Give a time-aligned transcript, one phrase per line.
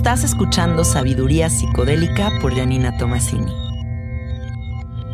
[0.00, 3.52] Estás escuchando Sabiduría Psicodélica por Janina Tomasini.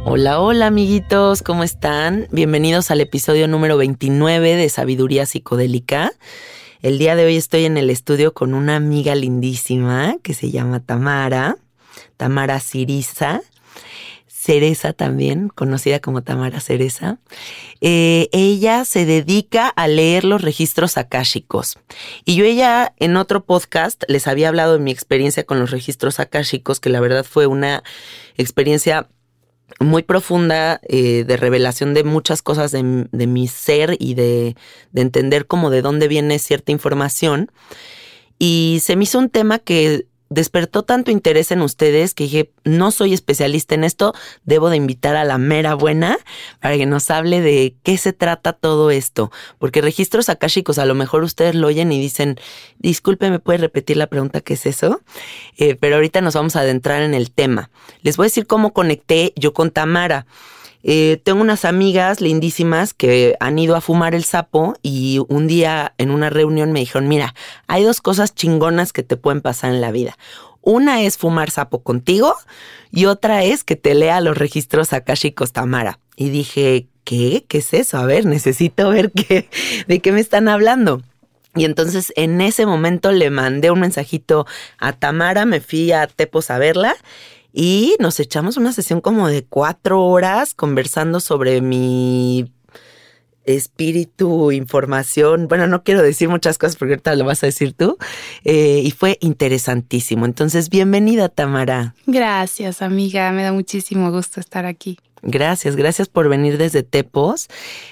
[0.05, 2.29] Hola, hola amiguitos, ¿cómo están?
[2.31, 6.13] Bienvenidos al episodio número 29 de Sabiduría Psicodélica.
[6.83, 10.79] El día de hoy estoy en el estudio con una amiga lindísima que se llama
[10.79, 11.57] Tamara,
[12.17, 13.41] Tamara Siriza.
[14.47, 17.19] Cereza también, conocida como Tamara Cereza.
[17.81, 21.81] Eh, ella se dedica a leer los registros akáshicos.
[22.25, 26.21] Y yo ella en otro podcast les había hablado de mi experiencia con los registros
[26.21, 27.83] akáshicos, que la verdad fue una
[28.37, 29.09] experiencia
[29.81, 34.55] muy profunda eh, de revelación de muchas cosas de, mi ser y de,
[34.93, 37.51] de entender cómo de dónde viene cierta información.
[38.39, 40.07] Y se me hizo un tema que
[40.37, 44.13] despertó tanto interés en ustedes que dije, no soy especialista en esto,
[44.45, 46.19] debo de invitar a la mera buena
[46.61, 49.33] para que nos hable de qué se trata todo esto.
[49.59, 52.39] Porque registros akáshicos, a lo mejor ustedes lo oyen y dicen,
[52.79, 55.01] disculpe, ¿me puede repetir la pregunta qué es eso?
[55.57, 57.71] Eh, pero ahorita nos vamos a adentrar en el tema.
[58.03, 60.27] Les voy a decir cómo conecté yo con Tamara.
[60.89, 65.95] Eh, tengo unas amigas lindísimas que han ido a fumar el sapo y un día
[65.99, 67.35] en una reunión me dijeron, mira,
[67.67, 70.17] hay dos cosas chingonas que te pueden pasar en la vida.
[70.61, 72.37] Una es fumar sapo contigo
[72.93, 75.99] y otra es que te lea los registros akashicos Tamara.
[76.15, 77.45] Y dije, ¿qué?
[77.49, 77.99] ¿Qué es eso?
[77.99, 79.49] A ver, necesito ver qué,
[79.89, 81.03] de qué me están hablando.
[81.57, 84.47] Y entonces en ese momento le mandé un mensajito
[84.79, 86.95] a Tamara, me fui a Tepos a verla
[87.59, 92.53] y nos echamos una sesión como de cuatro horas conversando sobre mi
[93.47, 95.49] espíritu, información.
[95.49, 97.97] Bueno, no quiero decir muchas cosas porque ahorita lo vas a decir tú.
[98.45, 100.27] Eh, y fue interesantísimo.
[100.27, 101.95] Entonces, bienvenida, Tamara.
[102.07, 103.33] Gracias, amiga.
[103.33, 104.99] Me da muchísimo gusto estar aquí.
[105.23, 107.49] Gracias, gracias por venir desde Tepos.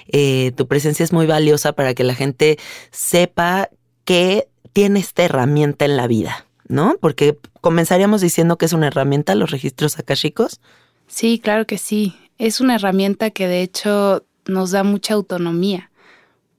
[0.09, 2.59] Eh, tu presencia es muy valiosa para que la gente
[2.91, 3.69] sepa
[4.03, 6.45] que tiene esta herramienta en la vida.
[6.67, 6.97] ¿No?
[6.99, 10.59] Porque comenzaríamos diciendo que es una herramienta los registros akashicos.
[11.07, 12.15] Sí, claro que sí.
[12.37, 15.89] Es una herramienta que de hecho nos da mucha autonomía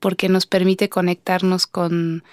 [0.00, 2.24] porque nos permite conectarnos con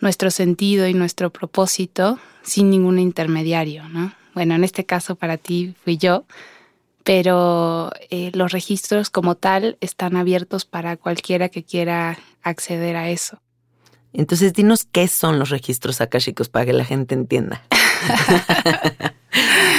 [0.00, 4.12] nuestro sentido y nuestro propósito sin ningún intermediario, ¿no?
[4.34, 6.24] Bueno, en este caso para ti fui yo,
[7.04, 13.40] pero eh, los registros como tal están abiertos para cualquiera que quiera acceder a eso.
[14.12, 17.62] Entonces, dinos qué son los registros akáshicos para que la gente entienda.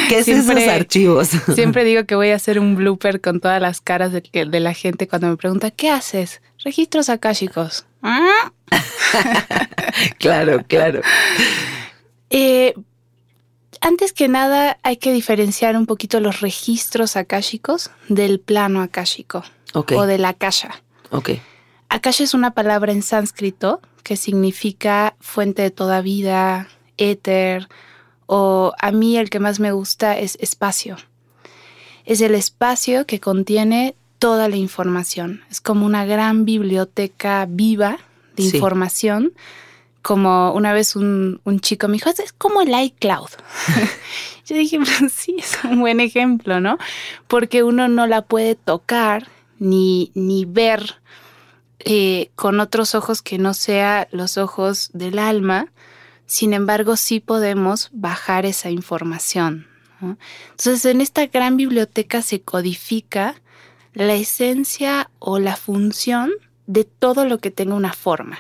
[0.10, 1.30] ¿Qué son esos archivos?
[1.56, 4.74] siempre digo que voy a hacer un blooper con todas las caras de, de la
[4.74, 6.42] gente cuando me pregunta, ¿qué haces?
[6.64, 7.86] Registros akáshicos.
[10.18, 11.02] claro, claro.
[12.30, 12.74] Eh,
[13.82, 19.44] antes que nada, hay que diferenciar un poquito los registros akáshicos del plano akáshico
[19.74, 20.82] o de la akasha.
[21.10, 21.32] Ok.
[21.92, 27.68] Akasha es una palabra en sánscrito que significa fuente de toda vida, éter,
[28.28, 30.96] o a mí el que más me gusta es espacio.
[32.06, 35.44] Es el espacio que contiene toda la información.
[35.52, 38.00] Es como una gran biblioteca viva
[38.38, 39.34] de información.
[40.02, 43.32] Como una vez un, chico me dijo, es como el iCloud.
[44.46, 46.78] Yo dije, pues sí, es un buen ejemplo, ¿no?
[47.28, 49.28] Porque uno no la puede tocar
[49.60, 51.02] ni, ni ver
[51.86, 55.72] eh, con otros ojos que no sea los ojos del alma,
[56.26, 59.68] sin embargo sí podemos bajar esa información.
[60.02, 63.36] Entonces en esta gran biblioteca se codifica
[63.94, 66.32] la esencia o la función
[66.66, 68.40] de todo lo que tenga una forma.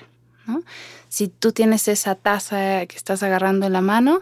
[1.09, 4.21] Si tú tienes esa taza que estás agarrando en la mano,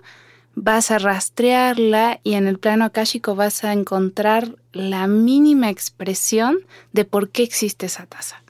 [0.56, 6.60] vas a rastrearla y en el plano akáshico vas a encontrar la mínima expresión
[6.92, 8.44] de por qué existe esa taza.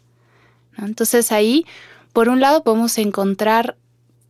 [0.86, 1.66] Entonces ahí,
[2.14, 3.76] por un lado, podemos encontrar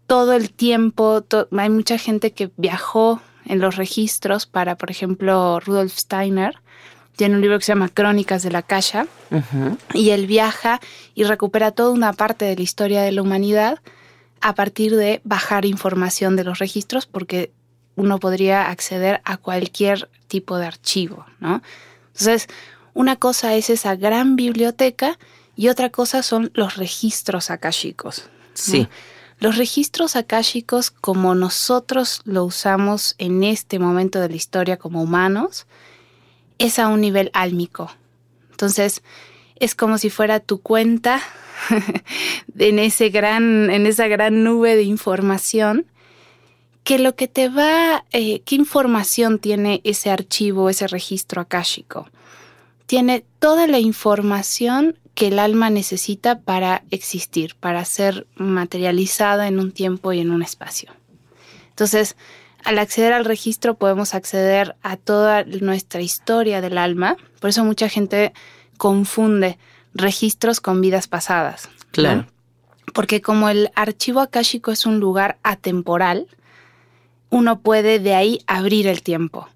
[0.08, 5.96] todo el tiempo, hay mucha gente que viajó en los registros para, por ejemplo, Rudolf
[5.96, 6.56] Steiner,
[7.16, 9.06] tiene un libro que se llama Crónicas de la Cacha,
[9.94, 10.80] y él viaja
[11.16, 13.80] y recupera toda una parte de la historia de la humanidad
[14.42, 17.52] a partir de bajar información de los registros, porque
[17.96, 21.62] uno podría acceder a cualquier tipo de archivo, ¿no?
[22.14, 22.48] Entonces,
[22.94, 25.18] Una cosa es esa gran biblioteca
[25.60, 28.30] y otra cosa son los registros akáshicos.
[28.54, 28.88] Sí.
[29.40, 35.68] Los registros akáshicos, como nosotros lo usamos en este momento de la historia como humanos,
[36.60, 37.92] es a un nivel álmico.
[38.52, 39.04] Entonces,
[39.58, 41.20] es como si fuera tu cuenta
[42.58, 45.88] en, ese gran, en esa gran nube de información
[46.86, 52.08] que lo que te va, eh, ¿qué información tiene ese archivo, ese registro akáshico?
[52.90, 59.72] Tiene toda la información que el alma necesita para existir, para ser materializada en un
[59.72, 60.92] tiempo y en un espacio.
[61.70, 62.16] Entonces,
[62.64, 67.90] al acceder al registro podemos acceder a toda nuestra historia del alma, por eso mucha
[67.90, 68.34] gente
[68.80, 69.60] confunde
[69.94, 71.70] registros con vidas pasadas.
[71.92, 72.26] Claro.
[72.96, 76.26] Porque como el archivo akáshico es un lugar atemporal,
[77.30, 79.48] uno puede de ahí abrir el tiempo.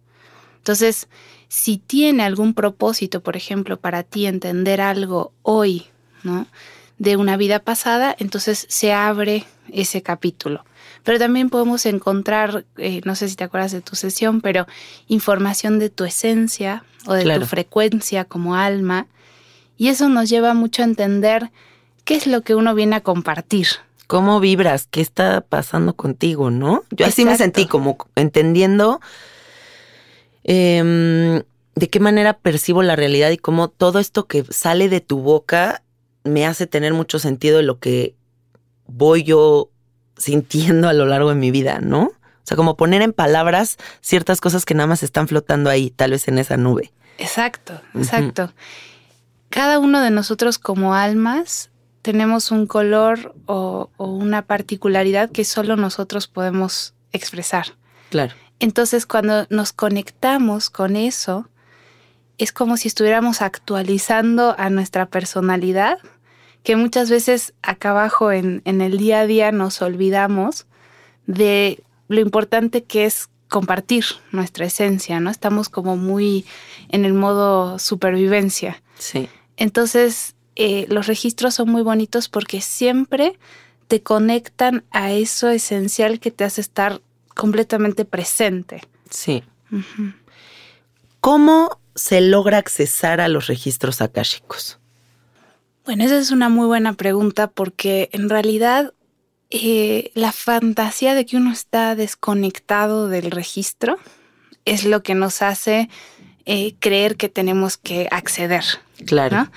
[0.57, 1.07] Entonces,
[1.53, 5.85] si tiene algún propósito, por ejemplo, para ti entender algo hoy,
[6.23, 6.47] ¿no?
[6.97, 10.65] De una vida pasada, entonces se abre ese capítulo.
[11.03, 14.65] Pero también podemos encontrar, eh, no sé si te acuerdas de tu sesión, pero
[15.07, 19.05] información de tu esencia o de tu frecuencia como alma.
[19.77, 21.51] Y eso nos lleva mucho a entender
[22.03, 23.67] qué es lo que uno viene a compartir,
[24.07, 26.83] cómo vibras, qué está pasando contigo, ¿no?
[26.89, 29.01] Yo así me sentí como entendiendo
[30.43, 31.43] em,
[31.75, 35.83] de qué manera percibo la realidad y cómo todo esto que sale de tu boca
[36.23, 38.15] me hace tener mucho sentido de lo que
[38.85, 39.69] voy yo
[40.17, 42.03] sintiendo a lo largo de mi vida, ¿no?
[42.03, 46.11] O sea, como poner en palabras ciertas cosas que nada más están flotando ahí, tal
[46.11, 46.91] vez en esa nube.
[47.17, 48.51] Exacto, exacto.
[49.49, 51.69] Cada uno de nosotros como almas
[52.01, 57.67] tenemos un color o, una particularidad que solo nosotros podemos expresar.
[58.09, 58.33] Claro.
[58.63, 61.49] Entonces, cuando nos conectamos con eso,
[62.37, 65.97] es como si estuviéramos actualizando a nuestra personalidad,
[66.63, 70.65] que muchas veces acá abajo en, en el día a día nos olvidamos
[71.27, 75.29] de lo importante que es compartir nuestra esencia, ¿no?
[75.29, 76.45] Estamos como muy
[76.87, 78.81] en el modo supervivencia.
[78.97, 79.27] Sí.
[79.57, 83.37] Entonces, eh, los registros son muy bonitos porque siempre
[83.89, 87.01] te conectan a eso esencial que te hace estar
[87.35, 88.81] completamente presente.
[89.09, 89.43] Sí.
[91.19, 94.79] ¿Cómo se logra accesar a los registros akáshicos?
[95.85, 98.93] Bueno, esa es una muy buena pregunta porque en realidad
[99.49, 103.97] eh, la fantasía de que uno está desconectado del registro
[104.65, 105.89] es lo que nos hace
[106.45, 108.63] eh, creer que tenemos que acceder.
[109.05, 109.49] Claro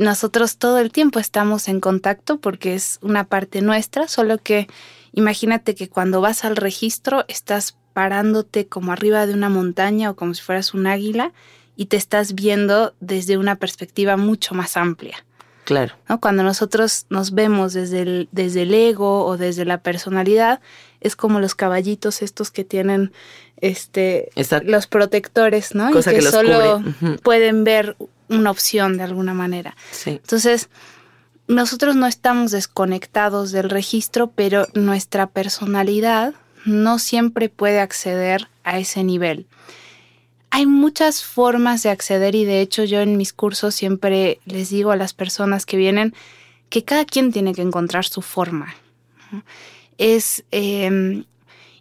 [0.00, 4.66] nosotros todo el tiempo estamos en contacto porque es una parte nuestra, solo que
[5.12, 10.34] imagínate que cuando vas al registro estás parándote como arriba de una montaña o como
[10.34, 11.32] si fueras un águila
[11.76, 15.24] y te estás viendo desde una perspectiva mucho más amplia.
[15.64, 15.94] Claro.
[16.20, 20.60] Cuando nosotros nos vemos desde el, desde el ego o desde la personalidad,
[21.00, 23.12] es como los caballitos estos que tienen
[23.60, 24.30] este
[24.64, 25.90] los protectores, ¿no?
[25.90, 26.82] y que, solo
[27.22, 27.96] pueden ver
[28.28, 29.76] una opción de alguna manera.
[30.06, 30.70] Entonces,
[31.50, 36.32] nosotros no estamos desconectados del registro, pero nuestra personalidad
[36.64, 39.46] no siempre puede acceder a ese nivel.
[40.50, 44.92] Hay muchas formas de acceder y de hecho yo en mis cursos siempre les digo
[44.92, 46.14] a las personas que vienen
[46.68, 48.74] que cada quien tiene que encontrar su forma.
[49.98, 51.24] Es em,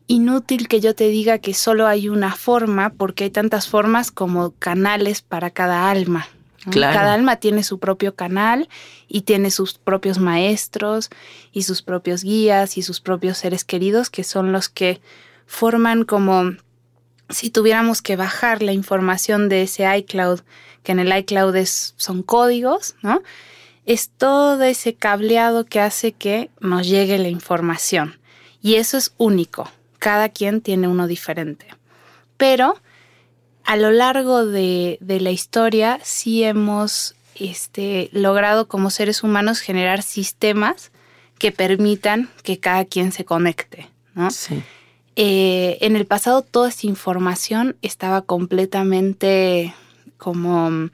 [0.08, 4.52] inútil que yo te diga que solo hay una forma porque hay tantas formas como
[4.58, 6.28] canales para cada alma.
[6.72, 8.70] Cada alma tiene su propio canal
[9.08, 11.10] y tiene sus propios maestros
[11.52, 15.02] y sus propios guías y sus propios seres queridos que son los que
[15.46, 16.52] forman como
[17.30, 20.42] si tuviéramos que bajar la información de ese iCloud,
[20.84, 23.22] que en el iCloud son códigos, ¿no?
[23.86, 28.20] Es todo ese cableado que hace que nos llegue la información.
[28.62, 29.72] Y eso es único.
[30.00, 31.68] Cada quien tiene uno diferente.
[32.38, 32.76] Pero
[33.70, 40.92] a lo largo de, la historia sí hemos este, logrado como seres humanos generar sistemas
[41.38, 43.88] que permitan que cada quien se conecte.
[45.16, 49.76] Eh, en el pasado toda esta información estaba completamente
[50.18, 50.90] como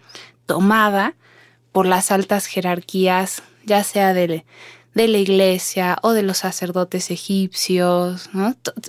[0.46, 1.13] tomada
[1.72, 4.44] por las altas jerarquías, ya sea de,
[4.94, 8.29] de la iglesia o de los sacerdotes egipcios.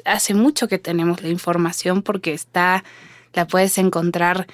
[0.05, 2.83] Hace mucho que tenemos la información porque está
[3.37, 4.47] la puedes encontrar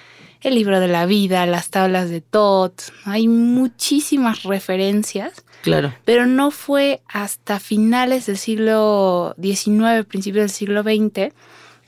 [0.42, 5.44] el libro de la vida, las tablas de Tot, hay muchísimas referencias.
[5.62, 5.94] Claro.
[6.04, 11.32] Pero no fue hasta finales del siglo XIX, principios del siglo XX,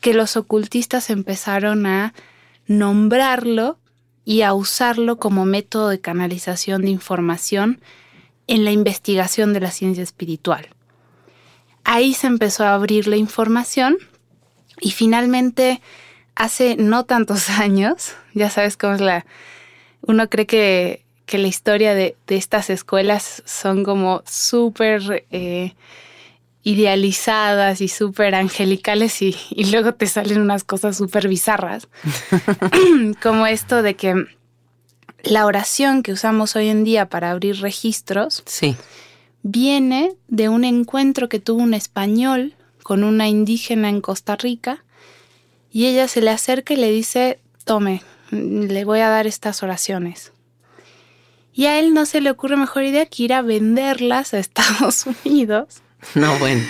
[0.00, 2.14] que los ocultistas empezaron a
[2.66, 3.78] nombrarlo
[4.24, 7.80] y a usarlo como método de canalización de información
[8.46, 10.68] en la investigación de la ciencia espiritual.
[11.82, 13.98] Ahí se empezó a abrir la información
[14.80, 15.82] y finalmente
[16.36, 19.26] hace no tantos años, ya sabes cómo es la...
[20.02, 25.74] Uno cree que, la historia de, estas escuelas son como súper eh,
[26.62, 31.88] idealizadas y súper angelicales y, y, luego te salen unas cosas súper bizarras,
[33.22, 34.26] como esto de que
[35.24, 38.76] la oración que usamos hoy en día para abrir registros sí.
[39.42, 44.84] viene de un encuentro que tuvo un español con una indígena en Costa Rica
[45.74, 48.00] y ella se le acerca y le dice, tome,
[48.30, 50.32] le voy a dar estas oraciones.
[51.52, 55.04] Y a él no se le ocurre mejor idea que ir a venderlas a Estados
[55.04, 55.82] Unidos.
[56.14, 56.62] No, bueno.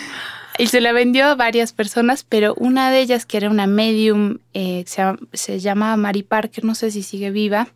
[0.57, 4.39] Y se la vendió a varias personas, pero una de ellas, que era una medium,
[4.55, 5.03] eh, se,
[5.35, 7.69] se llamaba Mary Parker, no sé si sigue viva,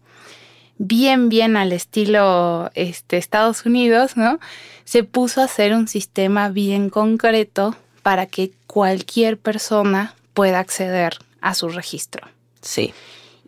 [0.78, 4.40] bien, bien al estilo este, Estados Unidos, ¿no?
[4.86, 11.52] Se puso a hacer un sistema bien concreto para que cualquier persona pueda acceder a
[11.52, 12.28] su registro.
[12.60, 12.94] Sí.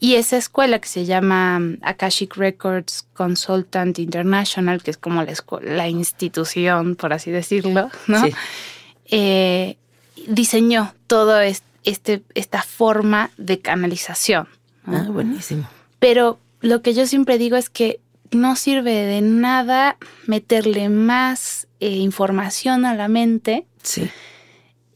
[0.01, 5.33] Y esa escuela que se llama um, Akashic Records Consultant International, que es como la,
[5.63, 8.25] la institución, por así decirlo, ¿no?
[9.05, 9.77] Eh,
[10.27, 14.49] diseñó todo este, esta forma de canalización.
[14.85, 15.69] Ah, buenísimo.
[16.01, 18.01] Pero lo que yo siempre digo es que
[18.33, 23.65] no sirve de nada meterle más eh, información a la mente.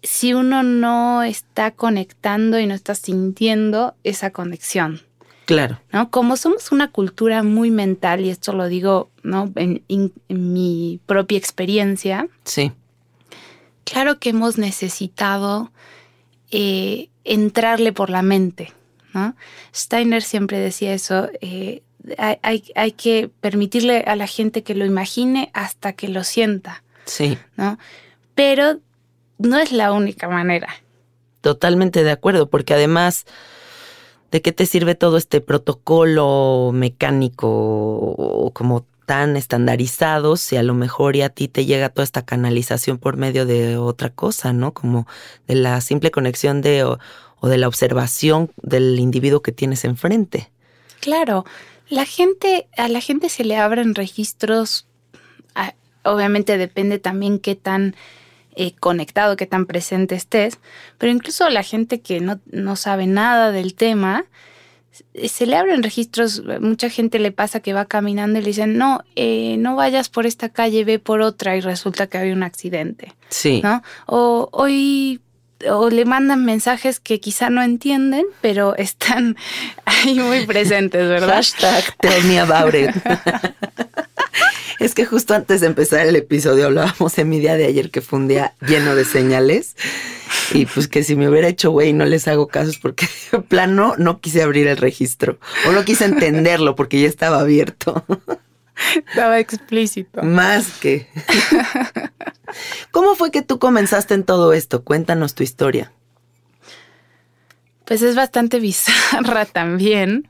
[0.05, 5.01] Si uno no está conectando y no está sintiendo esa conexión.
[5.47, 5.81] Claro.
[5.93, 6.11] ¿no?
[6.11, 9.53] Como somos una cultura muy mental, y esto lo digo ¿no?
[9.57, 9.83] en,
[10.29, 12.29] mi propia experiencia.
[12.45, 12.73] Sí.
[13.85, 15.71] Claro que hemos necesitado
[16.51, 18.73] eh, entrarle por la mente.
[19.75, 21.83] Steiner siempre decía eso, eh,
[22.19, 26.83] hay, hay, que permitirle a la gente que lo imagine hasta que lo sienta.
[27.05, 27.39] Sí.
[27.57, 27.79] ¿no?
[28.35, 28.81] Pero
[29.39, 30.69] no es la única manera.
[31.41, 33.27] Totalmente de acuerdo, porque además,
[34.31, 40.75] ¿de qué te sirve todo este protocolo mecánico o como tan estandarizado si a lo
[40.75, 44.73] mejor ya a ti te llega toda esta canalización por medio de otra cosa, ¿no?
[44.73, 45.07] Como
[45.47, 50.51] de la simple conexión de o de la observación del individuo que tienes enfrente.
[51.01, 51.45] Claro,
[51.91, 54.87] la gente, a la gente se le abren registros,
[56.03, 57.95] obviamente depende también qué tan
[58.57, 60.59] eh, conectado, qué tan presente estés,
[60.99, 64.27] pero incluso la gente que no, no sabe nada del tema,
[65.27, 69.01] se le abren registros, mucha gente le pasa que va caminando y le dicen, no,
[69.17, 73.13] eh, no vayas por esta calle, ve por otra y resulta que había un accidente.
[73.29, 73.61] Sí.
[73.63, 73.83] ¿no?
[74.07, 75.21] O hoy
[75.69, 79.37] o le mandan mensajes que quizá no entienden, pero están
[79.85, 81.37] ahí muy presentes, ¿verdad?
[81.37, 82.91] Hashtag tell me about it.
[84.85, 88.03] es que justo antes de empezar el episodio hablábamos en mi día de ayer que
[88.03, 89.77] fue un día lleno de señales
[90.53, 93.95] y pues que si me hubiera hecho güey no les hago casos porque de plano
[93.97, 98.05] no quise abrir el registro o no quise entenderlo porque ya estaba abierto.
[99.09, 100.23] Estaba explícito.
[100.23, 101.07] Más que.
[102.91, 104.83] ¿Cómo fue que tú comenzaste en todo esto?
[104.83, 105.93] Cuéntanos tu historia.
[107.85, 110.29] Pues es bastante bizarra también.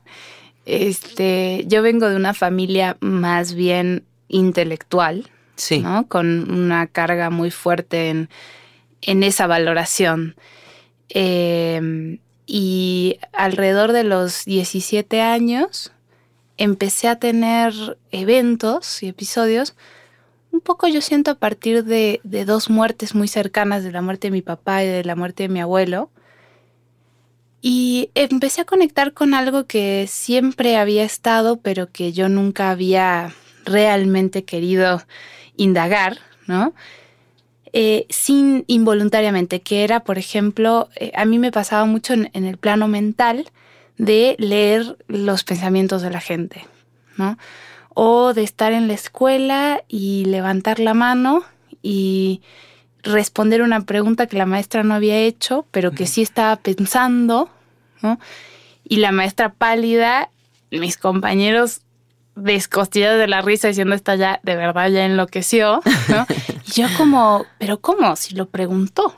[0.65, 5.79] Este, yo vengo de una familia más bien intelectual, sí.
[5.79, 6.07] ¿no?
[6.07, 8.29] Con una carga muy fuerte en,
[9.01, 10.35] en esa valoración.
[11.09, 15.91] Em, y alrededor de los 17 años
[16.57, 19.75] empecé a tener eventos y episodios,
[20.51, 24.31] un poco yo siento a partir de, dos muertes muy cercanas, de la muerte de
[24.31, 26.09] mi papá y de la muerte de mi abuelo.
[27.61, 33.33] Y empecé a conectar con algo que siempre había estado, pero que yo nunca había
[33.65, 35.01] realmente querido
[35.57, 36.17] indagar,
[36.47, 36.73] ¿no?
[37.73, 42.45] Eh, sin involuntariamente, que era, por ejemplo, eh, a mí me pasaba mucho en, en
[42.45, 43.49] el plano mental,
[43.97, 46.65] de leer los pensamientos de la gente,
[47.17, 47.37] ¿no?
[47.93, 51.43] O de estar en la escuela y levantar la mano
[51.81, 52.41] y
[53.03, 57.49] responder una pregunta que la maestra no había hecho, pero que sí estaba pensando,
[58.01, 58.19] ¿no?
[58.83, 60.29] Y la maestra pálida,
[60.71, 61.81] mis compañeros
[62.35, 66.25] descostillados de la risa diciendo esta ya de verdad ya enloqueció, ¿no?
[66.67, 68.15] y yo como, pero ¿cómo?
[68.15, 69.15] Si lo preguntó.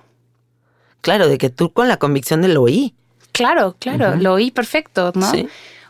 [1.02, 2.94] Claro, de que tú con la convicción de lo oí.
[3.32, 5.32] Claro, claro, lo oí perfecto, ¿no?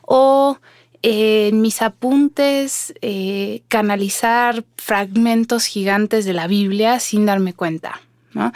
[0.01, 0.57] O
[1.01, 8.01] eh, en mis apuntes eh, canalizar fragmentos gigantes de la Biblia sin darme cuenta,
[8.33, 8.51] ¿no?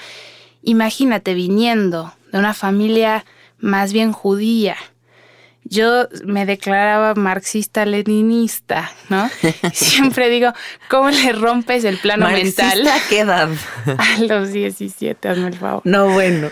[0.63, 3.25] Imagínate viniendo de una familia
[3.59, 4.75] más bien judía,
[5.71, 9.29] yo me declaraba marxista-leninista, ¿no?
[9.73, 10.51] Siempre digo,
[10.89, 12.85] ¿cómo le rompes el plano mental?
[12.87, 13.49] ¿A qué edad?
[13.97, 15.81] A los 17, hazme el favor.
[15.85, 16.51] No, bueno.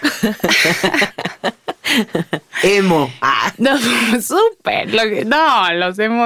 [2.64, 3.12] emo.
[3.22, 3.54] Ah.
[3.58, 3.78] No,
[4.22, 4.88] súper.
[5.28, 6.24] no, los emo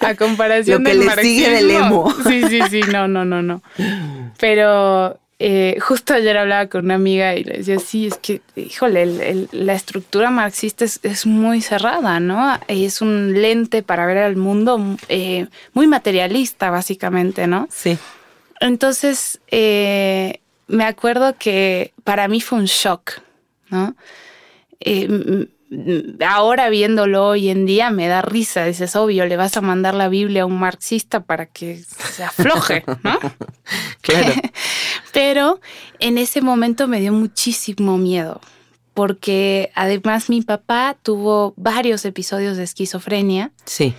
[0.00, 2.14] a comparación lo que del le sigue del emo.
[2.26, 3.62] Sí, sí, sí, no, no, no, no.
[4.38, 9.48] Pero eh, justo ayer hablaba con una amiga y le decía, sí, es que, híjole,
[9.52, 12.58] la estructura marxista es, muy cerrada, ¿no?
[12.68, 17.68] Es un lente para ver al mundo eh, muy materialista, básicamente, ¿no?
[17.70, 17.98] Sí.
[18.60, 23.20] Entonces, eh, me acuerdo que para mí fue un shock,
[23.68, 23.94] ¿no?
[26.26, 30.08] Ahora viéndolo hoy en día me da risa, dices, obvio, le vas a mandar la
[30.08, 33.18] Biblia a un marxista para que se afloje, ¿no?
[34.00, 34.32] claro.
[35.12, 35.60] Pero
[35.98, 38.40] en ese momento me dio muchísimo miedo,
[38.94, 43.50] porque además mi papá tuvo varios episodios de esquizofrenia.
[43.64, 43.94] Sí.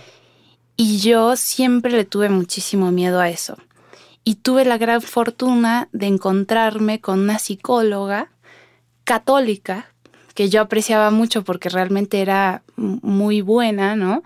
[0.76, 3.56] Y yo siempre le tuve muchísimo miedo a eso.
[4.24, 8.30] Y tuve la gran fortuna de encontrarme con una psicóloga
[9.04, 9.92] católica
[10.38, 14.22] que yo apreciaba mucho porque realmente era muy buena, ¿no?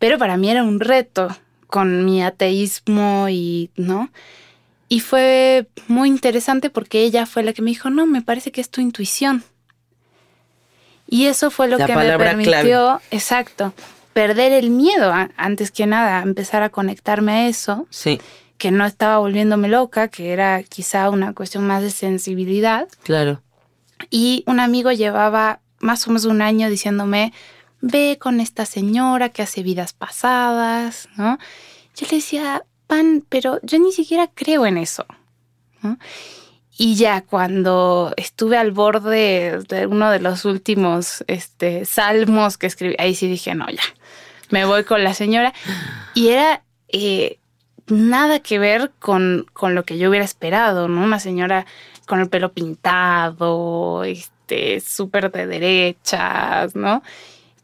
[0.00, 1.28] Pero para mí era un reto
[1.68, 4.10] con mi ateísmo y, ¿no?
[4.88, 8.60] Y fue muy interesante porque ella fue la que me dijo, no, me parece que
[8.60, 9.44] es tu intuición.
[11.06, 13.72] Y eso fue lo que me permitió, exacto,
[14.14, 17.86] perder el miedo, antes que nada, empezar a conectarme a eso.
[17.88, 18.20] Sí.
[18.58, 22.88] Que no estaba volviéndome loca, que era quizá una cuestión más de sensibilidad.
[23.04, 23.42] Claro.
[24.10, 27.32] Y un amigo llevaba más o menos un año diciéndome,
[27.80, 31.38] ve con esta señora que hace vidas pasadas, ¿no?
[31.96, 35.06] Yo le decía, Pan, pero yo ni siquiera creo en eso.
[36.78, 42.94] Y ya cuando estuve al borde de uno de los últimos este, salmos que escribí,
[42.98, 43.82] ahí sí dije, no, ya,
[44.50, 45.52] me voy con la señora.
[46.14, 47.38] Y era eh,
[47.88, 51.02] nada que ver con, con, lo que yo hubiera esperado, ¿no?
[51.02, 51.66] Una señora
[52.06, 57.02] con el pelo pintado, este, súper de derechas, ¿no?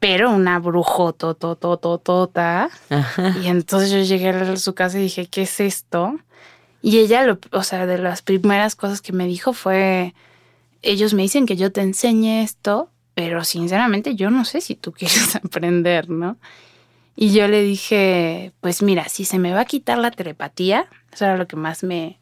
[0.01, 2.71] Pero una brujototototota.
[3.43, 6.19] Y entonces yo llegué a su casa y dije, ¿qué es esto?
[6.81, 10.15] Y ella, lo, o sea, de las primeras cosas que me dijo fue,
[10.83, 14.93] ellos me dicen que yo te enseñe esto, pero sinceramente yo no sé si tú
[14.93, 16.37] quieres aprender, ¿no?
[17.17, 21.25] Y yo le dije, pues mira, si se me va a quitar la telepatía, eso
[21.25, 22.21] era lo que más me,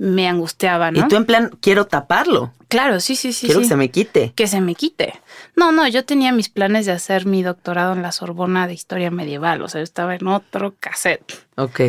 [0.00, 1.00] me angustiaba, ¿no?
[1.00, 2.54] Y tú en plan, quiero taparlo.
[2.68, 3.44] Claro, sí, sí, sí.
[3.44, 4.32] Quiero que se me quite.
[4.34, 5.12] Que se me quite.
[5.56, 9.10] No, no, yo tenía mis planes de hacer mi doctorado en la Sorbona de Historia
[9.10, 11.34] Medieval, o sea, yo estaba en otro cassette.
[11.56, 11.80] Ok.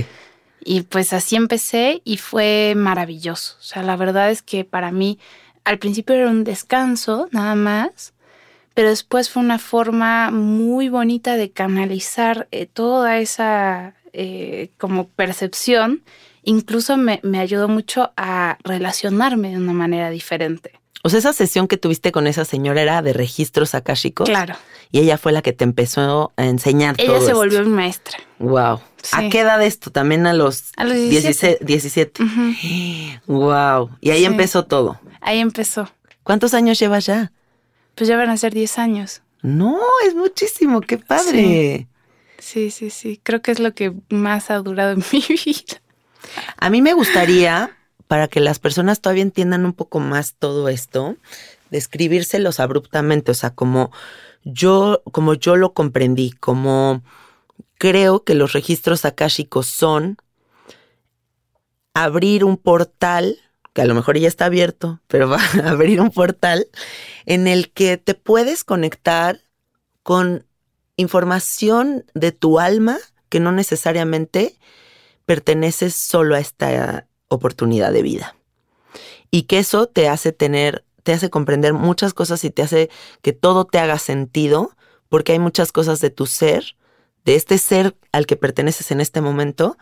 [0.59, 3.55] Y pues así empecé y fue maravilloso.
[3.61, 5.17] O sea, la verdad es que para mí
[5.63, 8.11] al principio era un descanso, nada más,
[8.73, 16.03] pero después fue una forma muy bonita de canalizar eh, toda esa eh, como percepción
[16.43, 20.81] incluso me, me ayudó mucho a relacionarme de una manera diferente.
[21.03, 24.29] O sea, esa sesión que tuviste con esa señora era de registros akáshicos.
[24.29, 24.55] Claro.
[24.91, 27.25] Y ella fue la que te empezó a enseñar ella todo.
[27.25, 28.19] se volvió mi maestra.
[28.39, 28.79] Wow.
[29.13, 29.89] ¿A qué edad esto?
[29.89, 31.65] También a los, a los 17.
[31.65, 32.23] 17.
[33.25, 33.89] Wow.
[33.99, 34.99] Y ahí empezó todo.
[35.21, 35.89] Ahí empezó.
[36.23, 37.31] ¿Cuántos años llevas ya?
[37.95, 39.21] Pues ya van a ser 10 años.
[39.41, 40.81] No, es muchísimo.
[40.81, 41.87] Qué padre.
[42.37, 42.89] Sí, sí, sí.
[42.91, 43.19] sí.
[43.23, 45.80] Creo que es lo que más ha durado en mi vida.
[46.57, 51.17] A mí me gustaría, para que las personas todavía entiendan un poco más todo esto,
[51.69, 53.91] describírselos abruptamente, o sea, como
[54.43, 57.03] yo, como yo lo comprendí, como
[57.77, 60.17] creo que los registros akáshicos son
[61.93, 63.37] abrir un portal,
[63.73, 66.67] que a lo mejor ya está abierto, pero va a abrir un portal
[67.25, 69.41] en el que te puedes conectar
[70.03, 70.45] con
[70.95, 72.97] información de tu alma
[73.29, 74.57] que no necesariamente
[75.31, 78.35] perteneces solo a esta oportunidad de vida.
[79.29, 82.89] Y que eso te hace tener, te hace comprender muchas cosas y te hace
[83.21, 84.71] que todo te haga sentido,
[85.07, 86.75] porque hay muchas cosas de tu ser,
[87.23, 89.77] de este ser al que perteneces en este momento,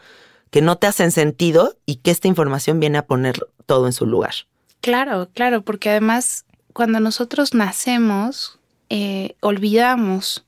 [0.52, 4.06] que no te hacen sentido y que esta información viene a poner todo en su
[4.06, 4.36] lugar.
[4.82, 8.60] Claro, claro, porque además cuando nosotros nacemos,
[8.90, 10.46] eh, olvidamos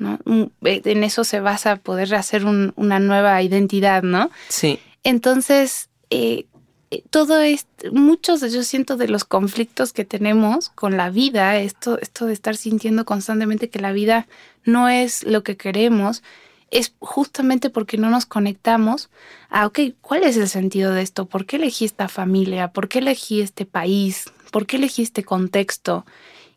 [0.00, 4.30] Mm, en eso se basa poder hacer una nueva identidad, ¿no?
[4.48, 4.78] Sí.
[5.04, 6.46] Entonces, eh,
[6.90, 11.56] eh, todo esto, muchos de yo siento de los conflictos que tenemos con la vida,
[11.58, 14.26] esto, esto de estar sintiendo constantemente que la vida
[14.64, 16.22] no es lo que queremos,
[16.70, 19.10] es justamente porque no nos conectamos
[19.50, 21.26] a, ok, ¿cuál es el sentido de esto?
[21.26, 22.68] ¿Por qué elegí esta familia?
[22.68, 24.24] ¿Por qué elegí este país?
[24.50, 26.06] ¿Por qué elegí este contexto?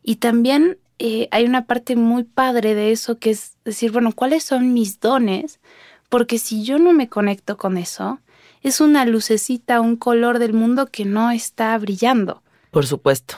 [0.02, 4.44] Y también eh, hay una parte muy padre de eso que es decir, bueno, ¿cuáles
[4.44, 5.60] son mis dones?
[6.08, 8.20] Porque si yo no me conecto con eso,
[8.62, 12.42] es una lucecita, un color del mundo que no está brillando.
[12.70, 13.36] Por supuesto.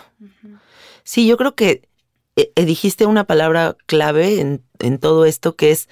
[1.03, 1.89] Sí, yo creo que
[2.37, 5.89] eh, eh, dijiste una palabra clave en, en, todo esto que es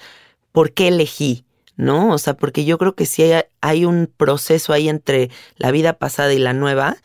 [0.51, 1.45] ¿por qué elegí?
[1.77, 2.13] ¿No?
[2.13, 5.93] O sea, porque yo creo que sí hay, hay un proceso ahí entre la vida
[5.93, 6.97] pasada y la nueva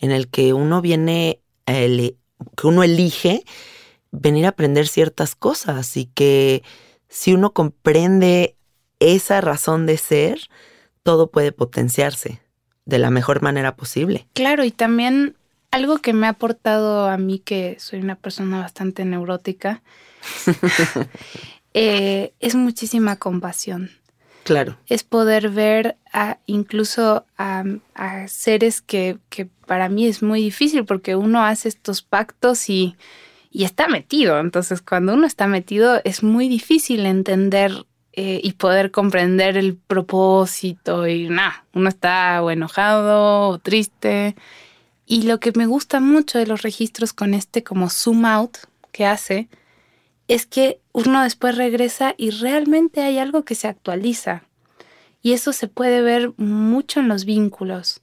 [0.00, 2.16] en el que uno viene, que
[2.62, 3.44] uno elige
[4.14, 6.62] venir a aprender ciertas cosas y que
[7.08, 8.56] si uno comprende
[9.00, 10.48] esa razón de ser,
[11.02, 12.40] todo puede potenciarse
[12.84, 14.26] de la mejor manera posible.
[14.34, 15.36] Claro, y también
[15.70, 19.82] algo que me ha aportado a mí, que soy una persona bastante neurótica,
[21.74, 23.90] eh, es muchísima compasión.
[24.44, 24.76] Claro.
[24.86, 27.64] Es poder ver a, incluso a,
[28.28, 32.96] seres que, que, para mí es muy difícil porque uno hace estos pactos y,
[33.54, 34.40] y está metido.
[34.40, 41.06] Entonces, cuando uno está metido, es muy difícil entender eh, y poder comprender el propósito
[41.06, 44.34] y nada, uno está o enojado o triste.
[45.06, 48.58] Y lo que me gusta mucho de los registros con este como zoom out
[48.90, 49.48] que hace
[50.26, 54.42] es que uno después regresa y realmente hay algo que se actualiza.
[55.22, 58.02] Y eso se puede ver mucho en los vínculos.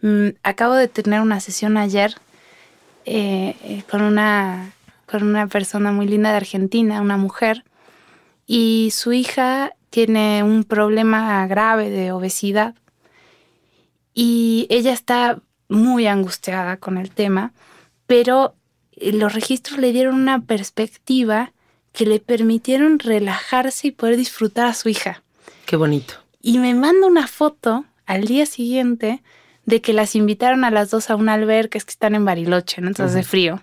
[0.00, 2.14] Mm, acabo de tener una sesión ayer
[3.04, 4.72] eh, eh, con, una,
[5.12, 7.64] con una persona muy linda de Argentina, una mujer,
[8.46, 12.74] y su hija tiene un problema grave de obesidad
[14.14, 17.52] y ella está muy angustiada con el tema,
[18.06, 18.54] pero
[18.92, 21.52] eh, los registros le dieron una perspectiva
[21.92, 25.22] que le permitieron relajarse y poder disfrutar a su hija.
[25.66, 26.14] Qué bonito.
[26.40, 29.22] Y me manda una foto al día siguiente
[29.66, 32.80] de que las invitaron a las dos a una alberca, es que están en Bariloche,
[32.80, 32.88] ¿no?
[32.88, 33.62] Entonces de frío,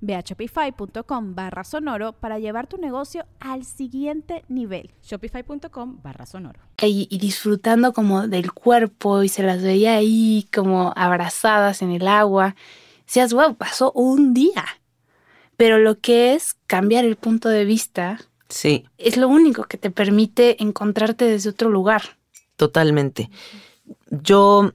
[0.00, 4.90] Ve a shopify.com barra sonoro para llevar tu negocio al siguiente nivel.
[5.02, 6.60] Shopify.com barra sonoro.
[6.80, 12.08] Y, y, disfrutando como del cuerpo y se las veía ahí como abrazadas en el
[12.08, 12.56] agua.
[13.06, 14.64] Decías, wow, pasó un día.
[15.56, 18.84] Pero lo que es cambiar el punto de vista sí.
[18.98, 22.18] es lo único que te permite encontrarte desde otro lugar.
[22.56, 23.30] Totalmente.
[24.10, 24.72] Yo,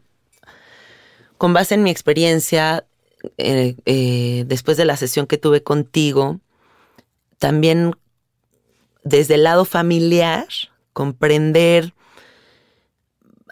[1.38, 2.86] con base en mi experiencia,
[3.38, 6.40] eh, eh, después de la sesión que tuve contigo,
[7.38, 7.96] también
[9.04, 10.48] desde el lado familiar,
[10.94, 11.94] comprender,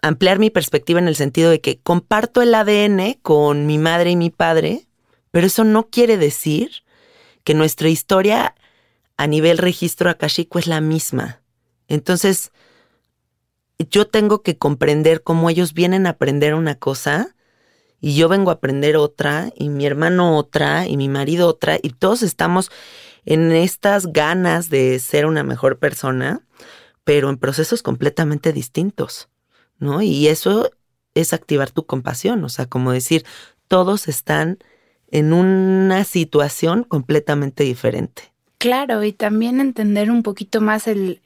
[0.01, 4.15] ampliar mi perspectiva en el sentido de que comparto el ADN con mi madre y
[4.15, 4.87] mi padre,
[5.31, 6.83] pero eso no quiere decir
[7.43, 8.55] que nuestra historia
[9.17, 11.41] a nivel registro akashico es la misma.
[11.87, 12.51] Entonces,
[13.77, 17.34] yo tengo que comprender cómo ellos vienen a aprender una cosa
[18.05, 21.89] y yo vengo a aprender otra, y mi hermano otra, y mi marido otra, y
[21.89, 22.69] todos estamos
[23.25, 26.45] en estas ganas de ser una mejor persona,
[27.03, 29.29] pero en procesos completamente distintos,
[29.79, 30.03] ¿no?
[30.03, 30.69] Y eso
[31.15, 33.25] es activar tu compasión, o sea, como decir,
[33.67, 34.59] todos están
[35.09, 38.34] en una situación completamente diferente.
[38.65, 41.21] Claro, y también entender un poquito más el,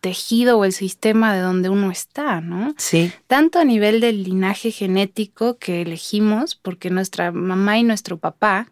[0.00, 2.72] tejido o el sistema de donde uno está, ¿no?
[2.78, 3.10] Sí.
[3.26, 8.70] Tanto a nivel del linaje genético que elegimos, porque nuestra mamá y nuestro papá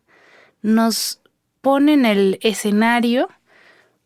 [0.62, 1.20] nos
[1.62, 3.28] ponen el escenario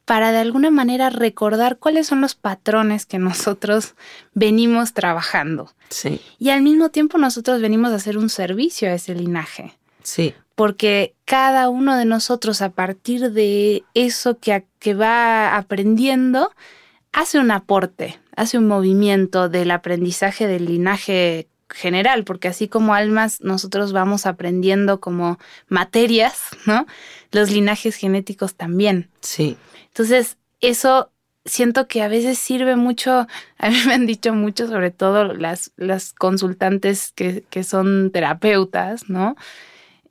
[0.06, 3.96] para de alguna manera recordar cuáles son los patrones que nosotros
[4.32, 5.74] venimos trabajando.
[5.90, 6.22] Sí.
[6.38, 9.76] Y al mismo tiempo nosotros venimos a hacer un servicio a ese linaje.
[10.02, 16.50] Sí porque cada uno de nosotros a partir de eso que, que va aprendiendo,
[17.12, 23.40] hace un aporte, hace un movimiento del aprendizaje del linaje general, porque así como almas
[23.42, 25.38] nosotros vamos aprendiendo como
[25.68, 26.86] materias, ¿no?
[27.32, 29.10] Los linajes genéticos también.
[29.20, 29.58] Sí.
[29.88, 31.10] Entonces, eso
[31.44, 33.26] siento que a veces sirve mucho,
[33.58, 39.10] a mí me han dicho mucho, sobre todo las, las consultantes que, que son terapeutas,
[39.10, 39.36] ¿no?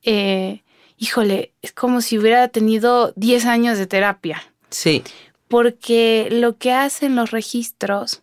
[0.06, 0.62] Eh,
[0.98, 4.42] híjole, es como si hubiera tenido 10 años de terapia.
[4.70, 5.04] Sí.
[5.48, 8.22] Porque lo que hacen los registros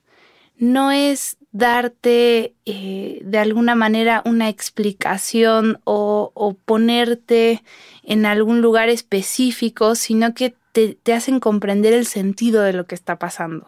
[0.56, 7.62] no es darte eh, de alguna manera una explicación o, o, ponerte
[8.04, 12.94] en algún lugar específico, sino que te, te, hacen comprender el sentido de lo que
[12.94, 13.66] está pasando.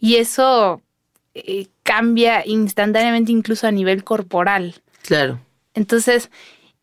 [0.00, 0.82] Y eso
[1.34, 4.74] eh, cambia instantáneamente incluso a nivel corporal.
[5.02, 5.38] Claro.
[5.74, 6.30] Entonces,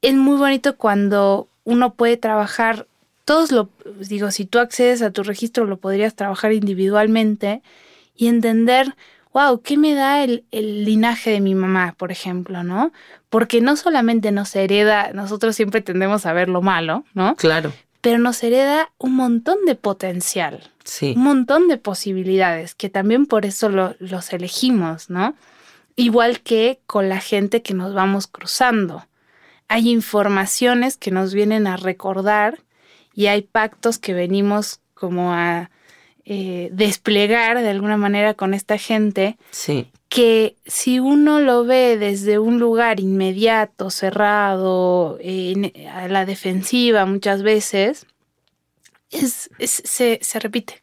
[0.05, 2.87] es muy bonito cuando uno puede trabajar,
[3.25, 7.61] todos lo, digo, si tú accedes a tu registro, lo podrías trabajar individualmente
[8.15, 8.95] y entender
[9.35, 12.93] wow, ¿qué me da el, el, linaje de mi mamá, por ejemplo, no?
[13.29, 17.35] Porque no solamente nos hereda, nosotros siempre tendemos a ver lo malo, ¿no?
[17.35, 17.73] Claro.
[17.99, 21.15] Pero nos hereda un montón de potencial, sí.
[21.17, 25.35] un montón de posibilidades, que también por eso lo, los elegimos, ¿no?
[25.97, 29.05] Igual que con la gente que nos vamos cruzando.
[29.67, 32.59] Hay informaciones que nos vienen a recordar
[33.13, 35.69] y hay pactos que venimos como a
[36.25, 39.91] eh, desplegar de alguna manera con esta gente, sí.
[40.09, 47.43] que si uno lo ve desde un lugar inmediato, cerrado, eh, a la defensiva muchas
[47.43, 48.07] veces,
[49.11, 50.81] es, es, se, se, repite.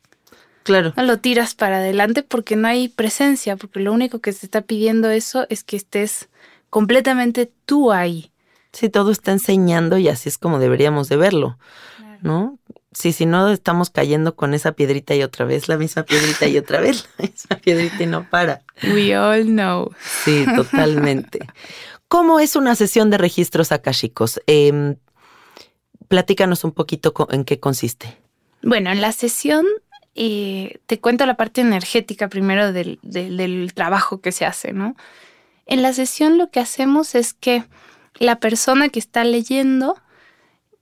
[0.62, 0.92] Claro.
[0.97, 4.62] No lo tiras para adelante porque no hay presencia, porque lo único que se está
[4.62, 6.29] pidiendo eso es que estés
[6.71, 8.32] completamente tú ahí.
[8.73, 11.59] Sí, todo está enseñando y así es como deberíamos de verlo,
[11.97, 12.19] claro.
[12.23, 12.59] ¿no?
[12.93, 16.59] Sí, si no estamos cayendo con esa piedrita y otra vez, la misma piedrita y
[16.59, 18.63] otra vez, la misma piedrita y no para.
[18.83, 19.91] We all know.
[20.25, 21.41] Sí, totalmente.
[22.09, 24.41] ¿Cómo es una sesión de registros akashicos?
[24.47, 24.97] Eh,
[26.09, 28.19] platícanos un poquito en qué consiste.
[28.63, 29.65] Bueno, en la sesión
[30.15, 34.95] eh, te cuento la parte energética primero del, del, del trabajo que se hace, ¿no?
[35.65, 37.65] En la sesión lo que hacemos es que
[38.23, 40.01] la persona que está leyendo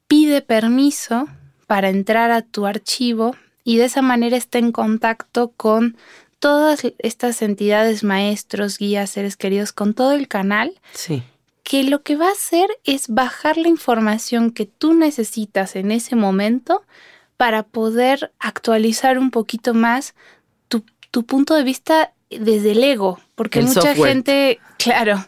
[0.07, 1.27] pide permiso
[1.67, 5.97] para entrar a tu archivo y de esa manera está en contacto con
[6.39, 10.79] todas estas entidades, maestros, guías, seres queridos, con todo el canal.
[10.93, 11.23] Sí.
[11.63, 16.17] Que lo que va a hacer es bajar la información que tú necesitas en ese
[16.17, 16.83] momento
[17.39, 20.15] para poder actualizar un poquito más
[20.69, 23.19] tu, tu punto de vista desde el ego.
[23.35, 24.13] Porque el mucha software.
[24.13, 25.27] gente, claro,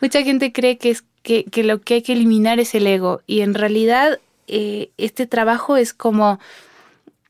[0.00, 3.20] mucha gente cree que es que, que, lo que hay que eliminar es el ego.
[3.26, 6.38] Y en realidad eh, este trabajo es como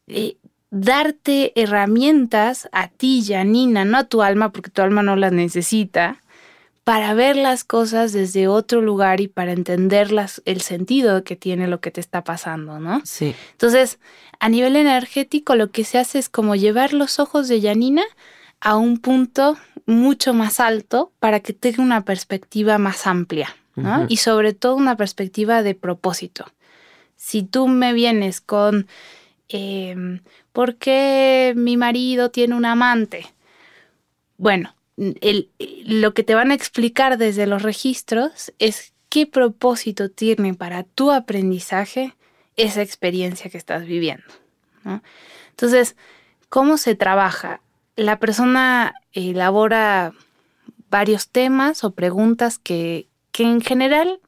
[0.07, 0.37] eh,
[0.71, 6.21] darte herramientas a ti, Janina, no a tu alma, porque tu alma no las necesita,
[6.85, 11.67] para ver las cosas desde otro lugar y para entender las, el sentido que tiene
[11.67, 13.01] lo que te está pasando, ¿no?
[13.07, 13.35] Sí.
[13.53, 13.99] Entonces,
[14.41, 18.05] a nivel energético, lo que se hace es como llevar los ojos de Janina
[18.61, 19.57] a un punto
[19.87, 24.01] mucho más alto para que tenga una perspectiva más amplia, ¿no?
[24.01, 24.07] Uh -huh.
[24.09, 26.47] Y sobre todo una perspectiva de propósito
[27.17, 28.87] si tú me vienes con
[29.49, 30.21] eh,
[30.53, 33.27] ¿por qué mi marido tiene un amante?
[34.37, 40.55] Bueno, el, lo que te van a explicar desde los registros es qué propósito tiene
[40.55, 42.15] para tu aprendizaje
[42.57, 44.27] esa experiencia que estás viviendo.
[44.85, 45.03] ¿no?
[45.51, 45.97] Entonces,
[46.49, 47.61] ¿cómo se trabaja?
[47.97, 50.13] La persona elabora
[50.91, 54.19] varios temas o preguntas que, que en general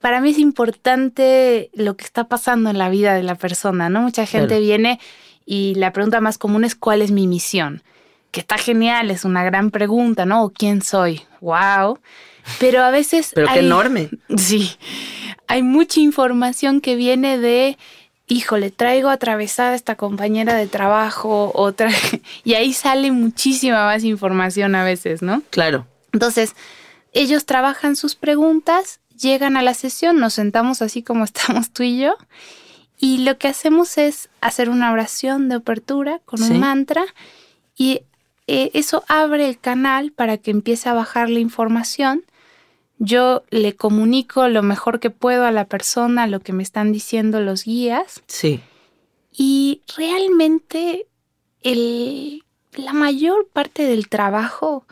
[0.00, 4.00] para mí es importante lo que está pasando en la vida de la persona, ¿no?
[4.00, 4.62] Mucha gente claro.
[4.62, 4.98] viene
[5.44, 7.82] y la pregunta más común es ¿cuál es mi misión?
[8.30, 10.42] Que está genial, es una gran pregunta, ¿no?
[10.42, 11.20] ¿O quién soy?
[11.42, 11.98] ¡Wow!
[12.58, 13.32] Pero a veces...
[13.34, 14.08] Pero hay, qué enorme.
[14.38, 14.70] Sí.
[15.46, 17.76] Hay mucha información que viene de,
[18.26, 21.90] híjole, traigo atravesada esta compañera de trabajo, otra...
[22.42, 25.42] Y ahí sale muchísima más información a veces, ¿no?
[25.50, 25.86] Claro.
[26.14, 26.54] Entonces,
[27.12, 31.98] ellos trabajan sus preguntas llegan a la sesión, nos sentamos así como estamos tú y
[31.98, 32.14] yo,
[32.98, 36.52] y lo que hacemos es hacer una oración de apertura con Sí.
[36.52, 37.04] un mantra,
[37.76, 38.02] y
[38.46, 42.24] eh, eso abre el canal para que empiece a bajar la información.
[42.98, 47.40] Yo le comunico lo mejor que puedo a la persona, lo que me están diciendo
[47.40, 48.60] los guías, Sí.
[49.32, 51.06] y realmente
[51.62, 52.44] el,
[52.74, 54.84] la mayor parte del trabajo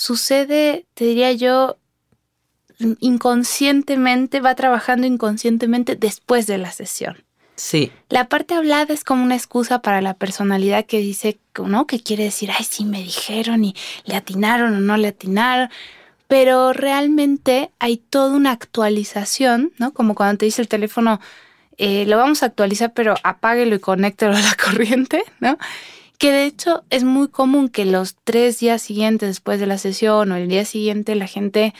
[0.00, 1.76] sucede, te diría yo,
[3.00, 7.22] inconscientemente, va trabajando inconscientemente después de la sesión.
[7.56, 7.92] Sí.
[8.08, 11.86] La parte hablada es como una excusa para la personalidad que dice, ¿no?
[11.86, 15.68] Que quiere decir, ay, sí, me dijeron y le atinaron o no le atinaron.
[16.26, 19.92] Pero realmente hay toda una actualización, ¿no?
[19.92, 21.20] Como cuando te dice el teléfono,
[21.76, 25.58] eh, lo vamos a actualizar, pero apáguelo y conéctelo a la corriente, ¿no?
[26.20, 30.30] Que de hecho es muy común que los tres días siguientes después de la sesión
[30.30, 31.72] o el día siguiente la gente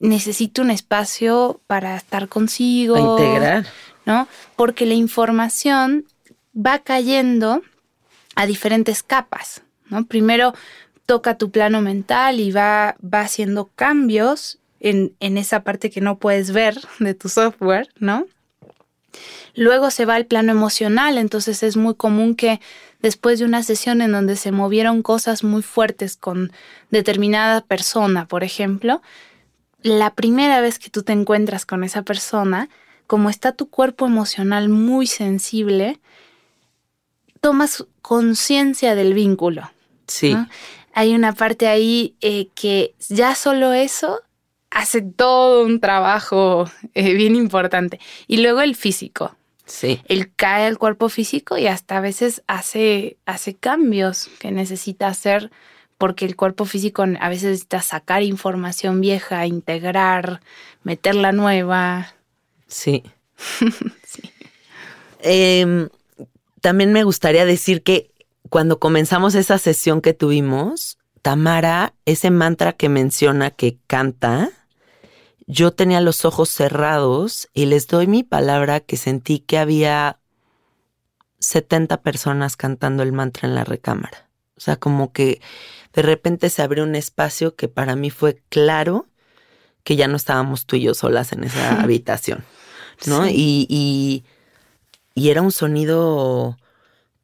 [0.00, 2.98] necesite un espacio para estar consigo.
[2.98, 3.64] integrar.
[4.04, 4.26] ¿No?
[4.56, 6.06] Porque la información
[6.54, 7.62] va cayendo
[8.34, 10.04] a diferentes capas, ¿no?
[10.06, 10.54] Primero
[11.06, 16.18] toca tu plano mental y va, va haciendo cambios en, en esa parte que no
[16.18, 18.26] puedes ver de tu software, ¿no?
[19.54, 22.60] Luego se va al plano emocional, entonces es muy común que
[23.04, 26.50] después de una sesión en donde se movieron cosas muy fuertes con
[26.88, 29.02] determinada persona, por ejemplo,
[29.82, 32.70] la primera vez que tú te encuentras con esa persona,
[33.06, 36.00] como está tu cuerpo emocional muy sensible,
[37.42, 39.70] tomas conciencia del vínculo.
[40.06, 40.34] Sí.
[40.94, 44.22] Hay una parte ahí eh, que ya solo eso
[44.70, 48.00] hace todo un trabajo eh, bien importante.
[48.26, 49.36] Y luego el físico.
[49.66, 50.02] Sí.
[50.06, 55.50] Él cae al cuerpo físico y hasta a veces hace, hace cambios que necesita hacer
[55.98, 60.40] porque el cuerpo físico a veces necesita sacar información vieja, integrar,
[60.82, 62.14] meter la nueva.
[62.66, 63.02] Sí.
[64.06, 64.22] sí.
[65.20, 65.88] Em,
[66.60, 68.10] también me gustaría decir que
[68.50, 74.50] cuando comenzamos esa sesión que tuvimos, Tamara, ese mantra que menciona que canta,
[75.46, 80.18] yo tenía los ojos cerrados y les doy mi palabra que sentí que había
[81.38, 84.28] 70 personas cantando el mantra en la recámara.
[84.56, 85.40] O sea, como que
[85.92, 89.06] de repente se abrió un espacio que para mí fue claro
[89.82, 92.44] que ya no estábamos tú y yo solas en esa habitación,
[93.06, 93.28] ¿no?
[93.28, 94.24] Y, y,
[95.14, 96.56] y era un sonido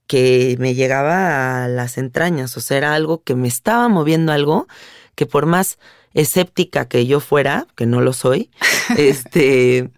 [0.06, 4.66] que me llegaba a las entrañas, o sea, era algo que me estaba moviendo algo
[5.14, 5.78] que por más
[6.14, 8.50] escéptica que yo fuera, que no lo soy,
[8.96, 9.90] este,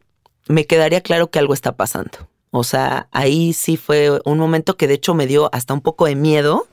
[0.48, 2.28] me quedaría claro que algo está pasando.
[2.50, 6.06] O sea, ahí sí fue un momento que de hecho me dio hasta un poco
[6.06, 6.68] de miedo,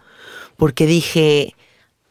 [0.58, 1.56] porque dije,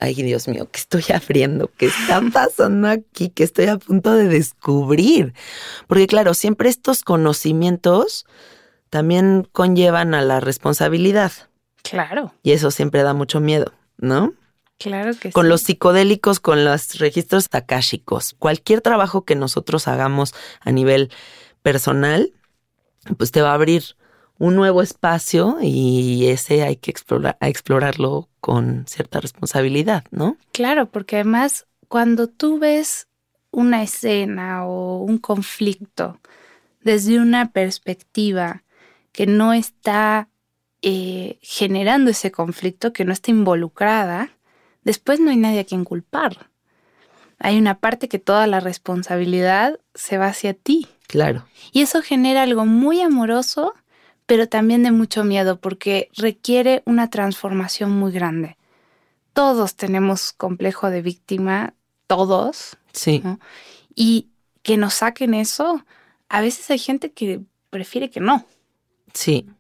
[0.00, 1.70] ay Dios mío, ¿qué estoy abriendo?
[1.76, 3.28] ¿Qué está pasando aquí?
[3.28, 5.34] ¿Qué estoy a punto de descubrir?
[5.86, 8.26] Porque claro, siempre estos conocimientos
[8.90, 11.32] también conllevan a la responsabilidad.
[11.82, 12.32] Claro.
[12.42, 14.32] Y eso siempre da mucho miedo, ¿no?
[14.78, 15.48] Claro que con sí.
[15.48, 18.34] los psicodélicos, con los registros akáshicos.
[18.38, 21.10] Cualquier trabajo que nosotros hagamos a nivel
[21.62, 22.32] personal,
[23.16, 23.96] pues te va a abrir
[24.38, 30.36] un nuevo espacio y ese hay que explorar, explorarlo con cierta responsabilidad, ¿no?
[30.52, 33.08] Claro, porque además cuando tú ves
[33.50, 36.20] una escena o un conflicto
[36.82, 38.62] desde una perspectiva
[39.10, 40.28] que no está
[40.82, 44.30] eh, generando ese conflicto, que no está involucrada,
[44.88, 46.48] después no hay nadie a quien culpar.
[47.38, 50.88] Hay una parte que toda la responsabilidad se va hacia ti.
[51.06, 51.44] Claro.
[51.72, 53.74] Y eso genera algo muy amoroso,
[54.24, 58.56] pero también de mucho miedo, porque requiere una transformación muy grande.
[59.34, 61.74] Todos tenemos complejo de víctima,
[62.06, 62.78] todos.
[62.94, 63.20] Sí.
[63.22, 63.40] ¿no?
[63.94, 64.28] Y
[64.62, 65.84] que nos saquen eso,
[66.30, 68.46] a veces hay gente que prefiere que no.
[69.12, 69.50] Sí.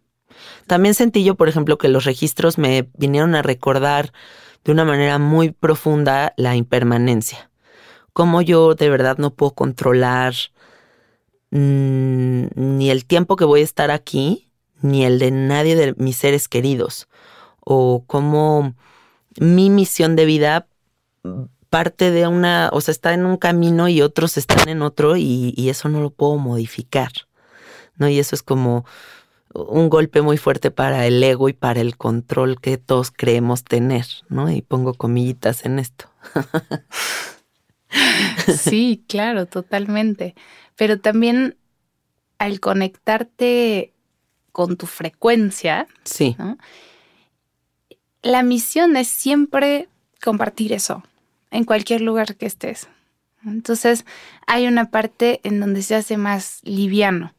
[0.66, 4.14] También sentí yo, por ejemplo, que los registros me vinieron a recordar
[4.64, 7.50] de una manera muy profunda la impermanencia.
[8.12, 10.34] Cómo yo de verdad no puedo controlar
[11.50, 14.50] mmm, ni el tiempo que voy a estar aquí,
[14.82, 17.08] ni el de nadie de mis seres queridos.
[17.60, 18.74] O cómo
[19.38, 20.66] mi misión de vida
[21.70, 25.54] parte de una, o sea, está en un camino y otros están en otro y,
[25.56, 27.12] y eso no lo puedo modificar.
[27.96, 28.08] ¿No?
[28.08, 28.84] Y eso es como
[29.54, 34.06] un golpe muy fuerte para el ego y para el control que todos creemos tener,
[34.28, 34.50] ¿no?
[34.50, 36.10] Y pongo comillitas en esto.
[38.48, 40.34] sí, claro, totalmente.
[40.76, 41.56] Pero también
[42.38, 43.92] al conectarte
[44.52, 46.36] con tu frecuencia, sí.
[46.38, 46.58] ¿no?
[48.22, 49.88] la misión es siempre
[50.22, 51.02] compartir eso
[51.50, 52.88] en cualquier lugar que estés.
[53.44, 54.04] Entonces
[54.46, 57.34] hay una parte en donde se hace más liviano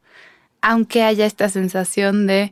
[0.62, 2.52] aunque haya esta sensación de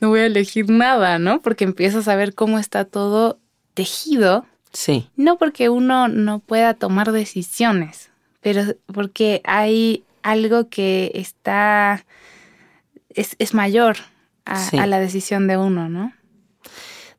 [0.00, 1.40] no voy a elegir nada, ¿no?
[1.42, 3.38] Porque empiezas a ver cómo está todo
[3.74, 4.46] tejido.
[4.72, 5.08] Sí.
[5.16, 12.04] No porque uno no pueda tomar decisiones, pero porque hay algo que está,
[13.10, 13.96] es, es mayor
[14.44, 14.78] a, sí.
[14.78, 16.12] a la decisión de uno, ¿no?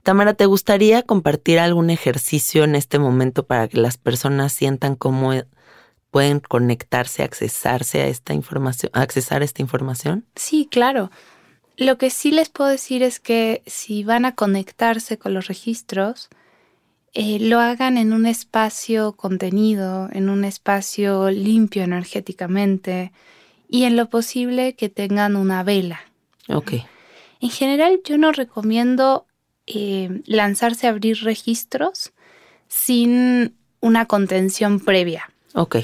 [0.03, 5.31] Tamara, ¿te gustaría compartir algún ejercicio en este momento para que las personas sientan cómo
[6.13, 10.25] pueden conectarse, accesarse a esta información, a accesar esta información?
[10.35, 11.09] Sí, claro.
[11.75, 16.29] Lo que sí les puedo decir es que si van a conectarse con los registros,
[17.15, 23.11] eh, lo hagan en un espacio contenido, en un espacio limpio energéticamente
[23.67, 26.01] y en lo posible que tengan una vela.
[26.47, 26.73] Ok.
[27.41, 29.25] En general yo no recomiendo
[29.65, 32.13] eh, lanzarse a abrir registros
[32.67, 35.32] sin una contención previa.
[35.53, 35.77] Ok.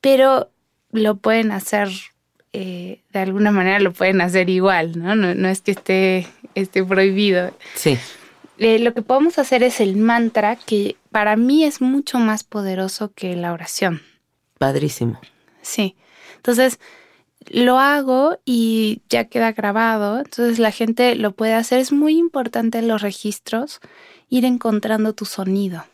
[0.00, 0.50] Pero
[0.92, 1.88] lo pueden hacer,
[2.52, 5.14] eh, de alguna manera lo pueden hacer igual, ¿no?
[5.14, 7.56] No, es que esté, esté prohibido.
[7.74, 7.98] Sí.
[8.58, 13.12] Eh, lo que podemos hacer es el mantra, que para mí es mucho más poderoso
[13.12, 14.02] que la oración.
[14.58, 15.20] Padrísimo.
[15.62, 15.96] Sí.
[16.36, 16.78] Entonces,
[17.48, 21.80] lo hago y ya queda grabado, entonces la gente lo puede hacer.
[21.80, 23.80] Es muy importante en los registros
[24.28, 25.84] ir encontrando tu sonido,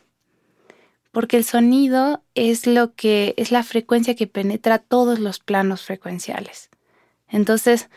[1.11, 6.69] porque el sonido es lo que es la frecuencia que penetra todos los planos frecuenciales.
[7.27, 7.89] Entonces,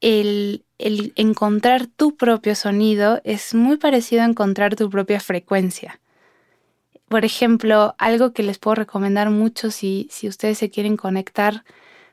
[0.00, 6.00] el, encontrar tu propio sonido es muy parecido a encontrar tu propia frecuencia.
[7.08, 11.64] Por ejemplo, algo que les puedo recomendar mucho si, si ustedes se quieren conectar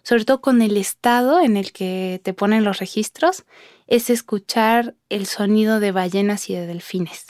[0.08, 3.44] sobre todo con el estado en el que te ponen los registros,
[3.88, 7.26] es escuchar el sonido de ballenas y de delfines.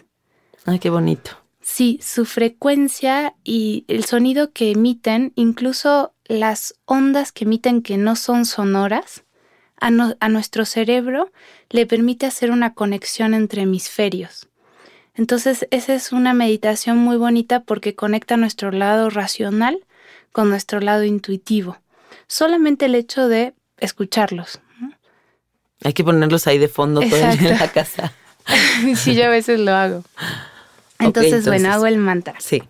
[0.63, 1.46] Ay, qué bonito.
[1.69, 8.15] Sí, su frecuencia y el sonido que emiten, incluso las ondas que emiten que no
[8.15, 9.23] son sonoras,
[9.79, 9.89] a,
[10.19, 11.31] a nuestro cerebro
[11.69, 14.47] le permite hacer una conexión entre hemisferios.
[15.13, 19.79] Entonces, esa es una meditación muy bonita porque conecta nuestro lado racional
[20.31, 21.77] con nuestro lado intuitivo
[22.27, 24.59] solamente el hecho de escucharlos.
[25.83, 28.13] Hay que ponerlos ahí de fondo todo en la casa.
[28.95, 30.03] sí, yo a veces lo hago.
[30.99, 32.35] Entonces, bueno, hago el mantra.
[32.39, 32.63] Sí.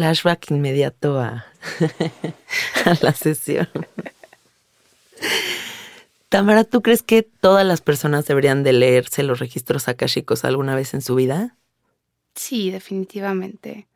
[0.00, 1.44] Flashback inmediato a,
[3.02, 3.68] la sesión.
[6.30, 10.94] Tamara, ¿tú crees que todas las personas deberían de leerse los registros akashicos alguna vez
[10.94, 11.54] en su vida?
[12.34, 13.88] Sí, definitivamente.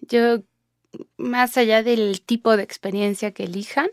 [0.00, 0.40] Yo,
[1.18, 3.90] más allá del tipo de experiencia que elijan,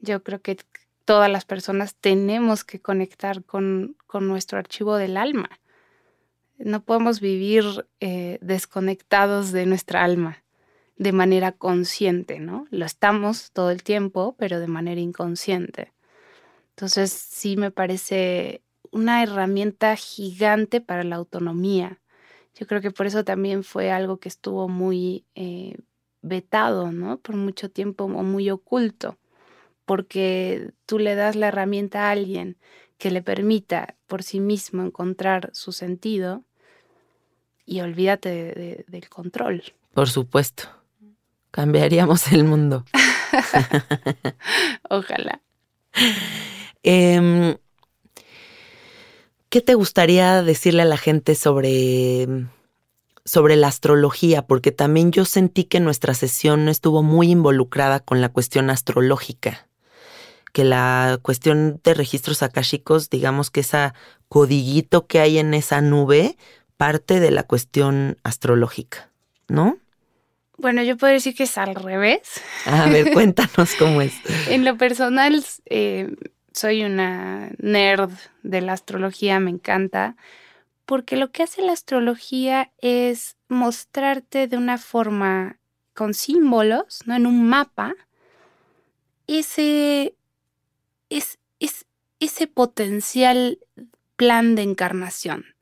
[0.00, 0.58] yo creo que
[1.06, 5.48] todas las personas tenemos que conectar con, nuestro archivo del alma.
[6.58, 10.42] No podemos vivir eh, desconectados de nuestra alma
[10.96, 12.66] de manera consciente, ¿no?
[12.70, 15.92] Lo estamos todo el tiempo, pero de manera inconsciente.
[16.70, 22.00] Entonces sí me parece una herramienta gigante para la autonomía.
[22.54, 25.76] Yo creo que por eso también fue algo que estuvo muy eh,
[26.22, 27.18] vetado, ¿no?
[27.18, 29.18] Por mucho tiempo o muy oculto,
[29.84, 32.56] porque tú le das la herramienta a alguien
[32.98, 36.44] que le permita por sí mismo encontrar su sentido
[37.66, 39.62] y olvídate del control.
[39.92, 40.75] Por supuesto.
[41.56, 42.84] Cambiaríamos el mundo.
[44.90, 45.40] Ojalá.
[46.82, 47.56] Em,
[49.48, 52.28] ¿Qué te gustaría decirle a la gente sobre,
[53.24, 54.42] sobre la astrología?
[54.46, 59.66] Porque también yo sentí que nuestra sesión estuvo muy involucrada con la cuestión astrológica.
[60.52, 63.94] Que la cuestión de registros akáshicos, digamos que esa
[64.28, 66.36] codiguito que hay en esa nube,
[66.76, 69.10] parte de la cuestión astrológica,
[69.48, 69.78] ¿no?
[70.58, 72.40] Bueno, yo puedo decir que es al revés.
[72.64, 74.14] A ver, cuéntanos cómo es.
[74.48, 76.14] en lo personal, eh,
[76.52, 78.10] soy una nerd
[78.42, 80.16] de la astrología, me encanta,
[80.86, 85.58] porque lo que hace la astrología es mostrarte de una forma
[85.94, 87.14] con símbolos, ¿no?
[87.16, 87.94] En un mapa,
[89.26, 90.14] ese,
[91.10, 91.86] es, es,
[92.20, 93.58] ese potencial
[94.16, 95.55] plan de encarnación.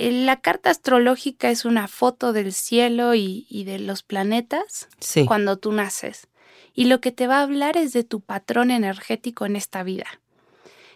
[0.00, 5.26] Eh, la carta astrológica es una foto del cielo y, y de los planetas Sí.
[5.26, 6.26] cuando tú naces.
[6.74, 10.06] Y lo que te va a hablar es de tu patrón energético en esta vida.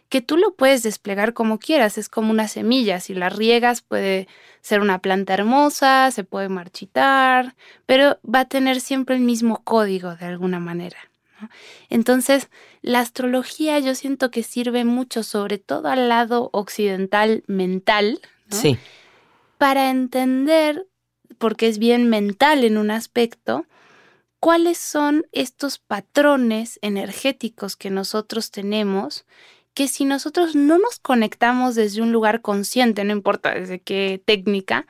[0.08, 3.00] Que tú lo puedes desplegar como quieras, es como una semilla.
[3.00, 4.26] Si la riegas puede
[4.62, 7.54] ser una planta hermosa, se puede marchitar,
[7.86, 10.98] pero va a tener siempre el mismo código de alguna manera.
[11.40, 11.48] ¿no?
[11.90, 12.48] Entonces,
[12.80, 18.20] la astrología yo siento que sirve mucho, sobre todo al lado occidental mental,
[18.54, 18.60] ¿no?
[18.60, 18.78] Sí.
[19.58, 20.86] para entender,
[21.38, 23.66] porque es bien mental en un aspecto,
[24.40, 29.24] cuáles son estos patrones energéticos que nosotros tenemos,
[29.72, 34.86] que si nosotros no nos conectamos desde un lugar consciente, no importa desde qué técnica,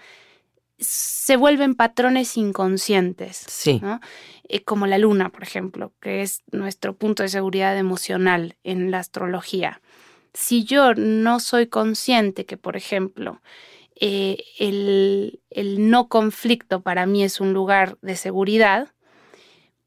[0.78, 3.44] se vuelven patrones inconscientes.
[3.48, 3.80] Sí.
[3.82, 4.00] ¿no?
[4.48, 8.98] Eh, como la luna, por ejemplo, que es nuestro punto de seguridad emocional en la
[8.98, 9.80] astrología.
[10.34, 13.40] Si yo no soy consciente que, por ejemplo,
[14.00, 18.88] eh, el, el no conflicto para mí es un lugar de seguridad,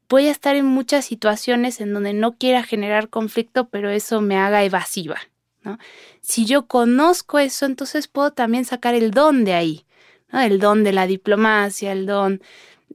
[0.08, 4.36] voy a estar en muchas situaciones en donde no quiera generar conflicto, pero eso me
[4.38, 5.18] haga evasiva.
[5.62, 5.78] ¿no?
[6.22, 9.84] Si yo conozco eso, entonces puedo también sacar el don de ahí,
[10.32, 10.40] ¿no?
[10.40, 12.40] el don de la diplomacia, el don...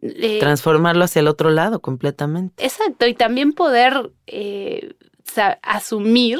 [0.01, 2.66] eh, Transformarlo hacia el otro lado completamente.
[2.66, 4.95] Exacto, y también poder eh,
[5.62, 6.39] asumir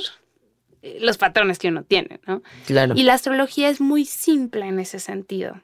[1.00, 2.44] los patrones que uno tiene, ¿no?
[2.66, 2.94] Claro.
[2.96, 5.62] Y la astrología es muy simple en ese sentido.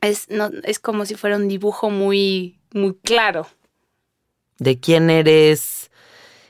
[0.00, 3.46] Es, no, es como si fuera un dibujo muy, muy claro.
[4.58, 5.90] de quién eres,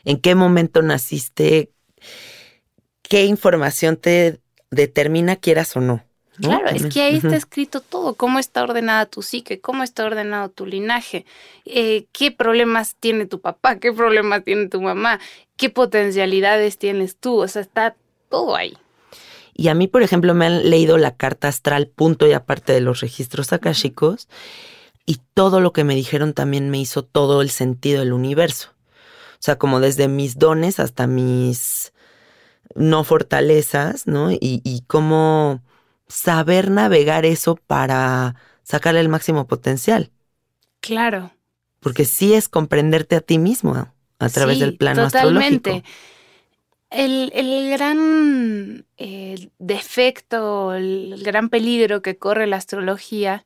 [0.04, 1.70] en qué momento naciste,
[3.02, 4.40] qué información te
[4.70, 6.04] determina quieras o no.
[6.40, 6.48] ¿No?
[6.60, 10.48] Claro, es que ahí está escrito todo, cómo está ordenada tu psique, cómo está ordenado
[10.48, 11.24] tu linaje,
[11.66, 15.20] eh, qué problemas tiene tu papá, qué problemas tiene tu mamá,
[15.56, 17.94] qué potencialidades tienes tú, o sea, está
[18.28, 18.76] todo ahí.
[19.54, 22.80] Y a mí, por ejemplo, me han leído la carta astral, punto y aparte de
[22.80, 24.28] los registros akáshicos,
[25.04, 28.70] y todo lo que me dijeron también me hizo todo el sentido del universo.
[29.34, 31.92] O sea, como desde mis dones hasta mis
[32.74, 34.30] no fortalezas, ¿no?
[34.30, 35.62] Y, y cómo
[36.10, 40.12] saber navegar eso para sacarle el máximo potencial.
[40.80, 41.32] Claro.
[41.80, 43.74] Porque sí es comprenderte a ti mismo
[44.18, 45.70] a través Sí, del plano totalmente.
[45.70, 45.88] astrológico.
[46.90, 53.44] El, el gran eh, defecto, el gran peligro que corre la astrología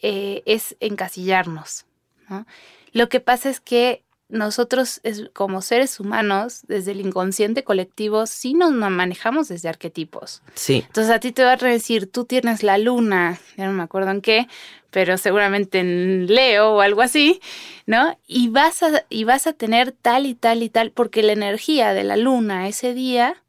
[0.00, 1.86] eh, es encasillarnos.
[2.28, 2.46] ¿no?
[2.92, 8.54] Lo que pasa es que nosotros es- como seres humanos, desde el inconsciente colectivo, sí
[8.54, 10.42] nos manejamos desde arquetipos.
[10.54, 13.82] Sí, Entonces a ti te van a decir, tú tienes la luna, ya no me
[13.82, 14.48] acuerdo en qué,
[14.90, 17.40] pero seguramente en Leo o algo así,
[17.86, 18.18] ¿no?
[18.26, 21.92] Y vas a, y vas a tener tal y tal y tal, porque la energía
[21.92, 23.42] de la luna ese día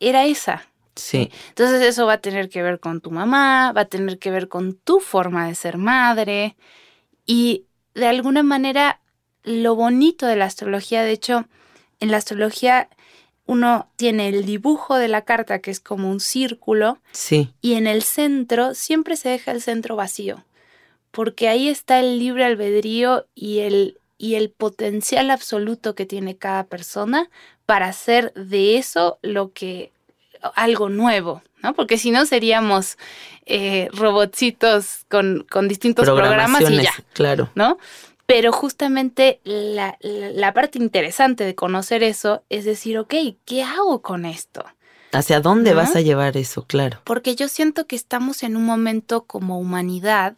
[0.00, 0.66] era esa.
[0.96, 4.30] sí, Entonces eso va a tener que ver con tu mamá, va a tener que
[4.30, 6.56] ver con tu forma de ser madre
[7.26, 7.64] y
[7.94, 9.00] de alguna manera
[9.48, 11.46] lo bonito de la astrología, de hecho,
[12.00, 12.88] en la astrología
[13.46, 17.86] uno tiene el dibujo de la carta que es como un círculo sí, y en
[17.86, 20.44] el centro siempre se deja el centro vacío,
[21.10, 26.64] porque ahí está el libre albedrío y el, y el potencial absoluto que tiene cada
[26.64, 27.30] persona
[27.64, 29.92] para hacer de eso lo que
[30.54, 31.74] algo nuevo, ¿no?
[31.74, 32.98] Porque si no seríamos
[33.46, 37.50] eh, robotcitos con, con distintos programas y ya, claro.
[37.54, 37.78] ¿no?
[38.28, 43.14] Pero justamente la, la- la parte interesante de conocer eso es decir, ok,
[43.46, 44.66] ¿qué hago con esto?
[45.12, 45.78] ¿Hacia dónde ¿No?
[45.78, 46.66] vas a llevar eso?
[46.66, 47.00] Claro.
[47.04, 50.36] Porque yo siento que estamos en un momento como humanidad,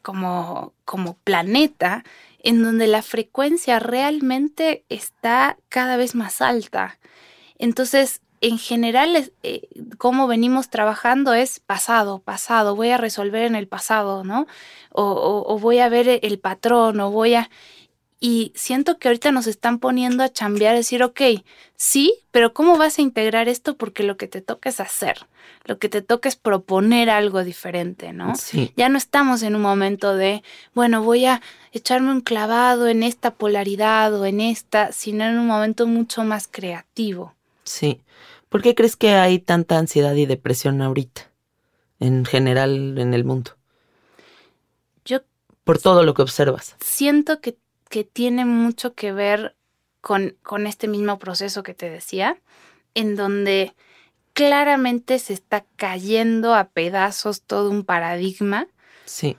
[0.00, 2.02] como, como planeta,
[2.42, 6.98] en donde la frecuencia realmente está cada vez más alta.
[7.58, 9.68] Entonces, en general, eh,
[9.98, 14.46] cómo venimos trabajando es pasado, pasado, voy a resolver en el pasado, ¿no?
[14.92, 17.50] O, o- o voy a ver el patrón, o voy a...
[18.18, 21.20] Y siento que ahorita nos están poniendo a chambear, decir, ok,
[21.76, 23.76] sí, pero ¿cómo vas a integrar esto?
[23.76, 25.26] Porque lo que te toca es hacer,
[25.64, 28.34] lo que te toca es proponer algo diferente, ¿no?
[28.36, 30.42] Sí, Ya no estamos en un momento de,
[30.74, 35.46] bueno, voy a echarme un clavado en esta polaridad o en esta, sino en un
[35.46, 37.35] momento mucho más creativo.
[37.66, 38.00] Sí.
[38.48, 41.30] ¿Por qué crees que hay tanta ansiedad y depresión ahorita?
[42.00, 43.50] En general en el mundo.
[45.04, 45.20] Yo
[45.64, 46.76] Por todo lo que observas.
[46.80, 47.58] siento que,
[47.90, 49.56] que tiene mucho que ver
[50.00, 52.38] con, con este mismo proceso que te decía,
[52.94, 53.74] en donde
[54.32, 58.68] claramente se está cayendo a pedazos todo un paradigma,
[59.06, 59.36] Sí,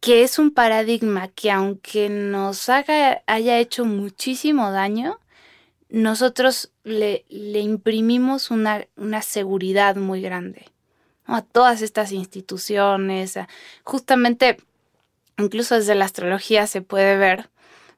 [0.00, 5.18] que es un paradigma que aunque nos haga, haya hecho muchísimo daño,
[5.88, 10.66] nosotros le, le imprimimos una, una seguridad muy grande.
[11.26, 13.38] a todas estas instituciones.
[13.84, 14.58] Justamente,
[15.38, 17.50] incluso desde la astrología se puede ver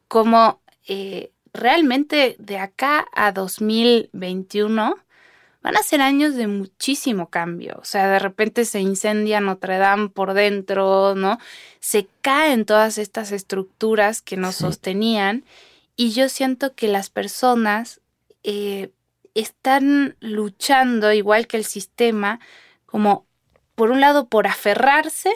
[0.08, 4.96] cómo eh, realmente de acá a 2021
[5.62, 7.78] van a ser años de muchísimo cambio.
[7.80, 11.38] O sea, de repente se incendia Notre Dame por dentro, ¿no?
[11.80, 15.44] Se caen todas estas estructuras que nos sostenían
[15.98, 18.00] y yo siento que las personas
[18.44, 18.92] eh,
[19.34, 22.38] están luchando, igual que el sistema,
[22.86, 23.26] como
[23.74, 25.32] por un lado por aferrarse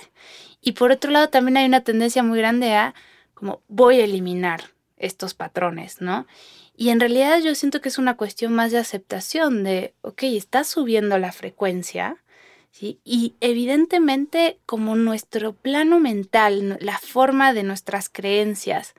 [0.60, 2.94] y por otro lado también hay una tendencia muy grande a
[3.34, 6.28] como voy a eliminar estos patrones, ¿no?
[6.76, 10.62] Y en realidad yo siento que es una cuestión más de aceptación de, ok, está
[10.62, 12.18] subiendo la frecuencia,
[12.70, 13.00] ¿sí?
[13.02, 18.94] Y evidentemente como nuestro plano mental, la forma de nuestras creencias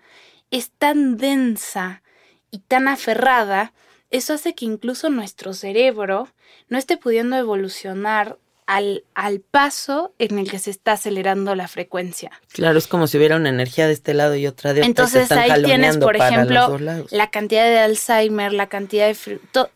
[0.54, 2.04] es tan densa
[2.52, 3.74] y tan aferrada,
[4.12, 6.28] eso hace que incluso nuestro cerebro
[6.70, 8.38] no esté pudiendo evolucionar
[8.68, 12.32] al, al, paso en el que se está acelerando la frecuencia.
[12.52, 14.88] Claro, es como si hubiera una energía de este lado y otra de otro.
[14.88, 19.40] Entonces ahí tienes, por ejemplo, la cantidad de Alzheimer, la cantidad de...
[19.52, 19.68] todo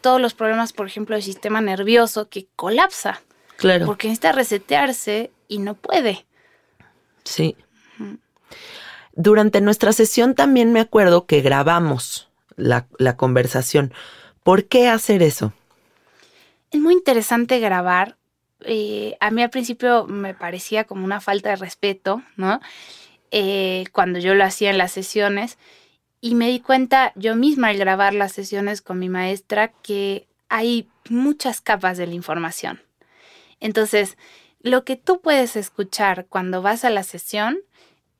[0.00, 3.22] todos los problemas, por ejemplo, del sistema nervioso que colapsa.
[3.56, 3.86] Claro.
[3.86, 6.26] Porque necesita resetearse y no puede.
[7.22, 7.56] Sí.
[9.16, 12.86] Durante nuestra sesión también me acuerdo que grabamos la,
[13.16, 13.92] conversación.
[14.42, 15.52] ¿Por qué hacer eso?
[16.70, 18.16] Es muy interesante grabar
[18.60, 22.60] eh, a mí al principio me parecía como una falta de respeto, ¿no?
[23.30, 25.58] Eh, cuando yo lo hacía en las sesiones
[26.20, 30.88] y me di cuenta yo misma al grabar las sesiones con mi maestra que hay
[31.10, 32.82] muchas capas de la información.
[33.60, 34.16] Entonces,
[34.60, 37.58] lo que tú puedes escuchar cuando vas a la sesión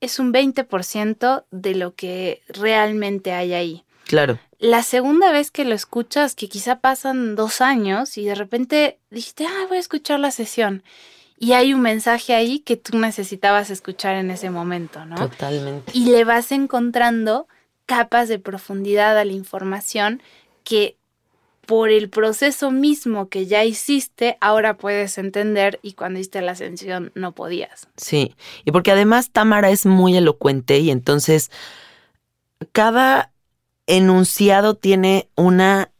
[0.01, 3.83] es un 20% de lo que realmente hay ahí.
[4.05, 8.99] Claro la segunda vez que lo escuchas, que quizá pasan dos años y de repente
[9.11, 10.83] dijiste, ah, voy a escuchar la sesión.
[11.39, 15.15] Y hay un mensaje ahí que tú necesitabas escuchar en ese momento, ¿no?
[15.15, 15.91] Totalmente.
[15.93, 17.47] Y le vas encontrando
[17.85, 20.23] capas de profundidad a la información
[20.63, 20.96] que
[21.67, 27.11] por el proceso mismo que ya hiciste, ahora puedes entender y cuando hiciste la ascensión
[27.13, 27.87] no podías.
[27.97, 31.51] Sí, y porque además Tamara es muy elocuente y entonces
[32.71, 33.33] cada
[33.85, 35.91] enunciado tiene una,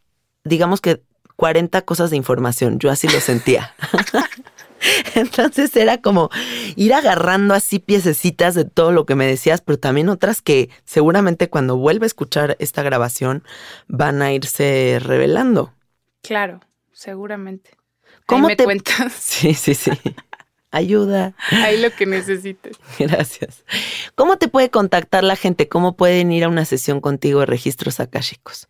[0.45, 1.03] digamos que
[1.35, 2.79] 40 cosas de información.
[2.79, 3.75] Yo así lo sentía.
[5.15, 6.29] Entonces era como
[6.75, 11.49] ir agarrando así piececitas de todo lo que me decías, pero también otras que seguramente
[11.49, 13.43] cuando vuelva a escuchar esta grabación
[13.87, 15.73] van a irse revelando.
[16.21, 16.61] Claro,
[16.91, 17.71] seguramente.
[18.25, 19.13] ¿Cómo me te cuentas?
[19.17, 19.91] Sí, sí, sí.
[20.71, 21.33] Ayuda.
[21.51, 22.77] Ahí lo que necesites.
[22.99, 23.63] Gracias.
[24.15, 25.69] ¿Cómo te puede contactar la gente?
[25.69, 28.67] ¿Cómo pueden ir a una sesión contigo de registros akáshicos?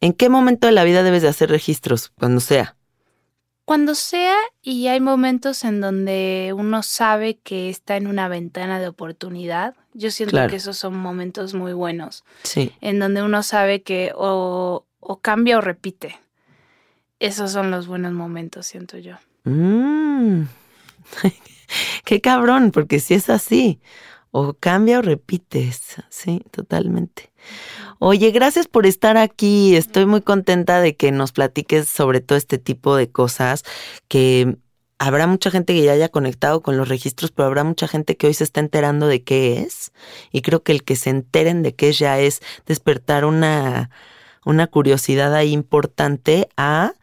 [0.00, 2.12] ¿En qué momento de la vida debes de hacer registros?
[2.18, 2.76] Cuando sea.
[3.64, 8.88] Cuando sea y hay momentos en donde uno sabe que está en una ventana de
[8.88, 12.24] oportunidad, yo siento que esos son momentos muy buenos.
[12.42, 12.72] Sí.
[12.80, 16.18] En donde uno sabe que o, o cambia o repite.
[17.20, 19.16] Esos son los buenos momentos, siento yo.
[19.44, 20.42] Mmm.
[22.04, 23.80] Qué cabrón, porque si es así,
[24.30, 27.32] o cambia o repites, sí, totalmente.
[28.04, 29.76] Oye, gracias por estar aquí.
[29.76, 33.62] Estoy muy contenta de que nos platiques sobre todo este tipo de cosas
[34.08, 34.56] que
[34.98, 38.26] habrá mucha gente que ya haya conectado con los registros, pero habrá mucha gente que
[38.26, 39.92] hoy se está enterando de qué es.
[40.32, 43.90] Y creo que el que se enteren de qué es ya es despertar una,
[44.44, 46.94] una curiosidad ahí importante a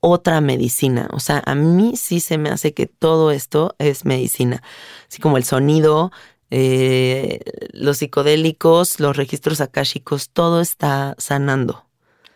[0.00, 1.08] otra medicina.
[1.12, 4.62] O sea, a mí sí se me hace que todo esto es medicina.
[5.08, 6.12] Así como el sonido,
[6.54, 7.40] eh,
[7.72, 11.86] los psicodélicos, los registros akáshicos, todo está sanando.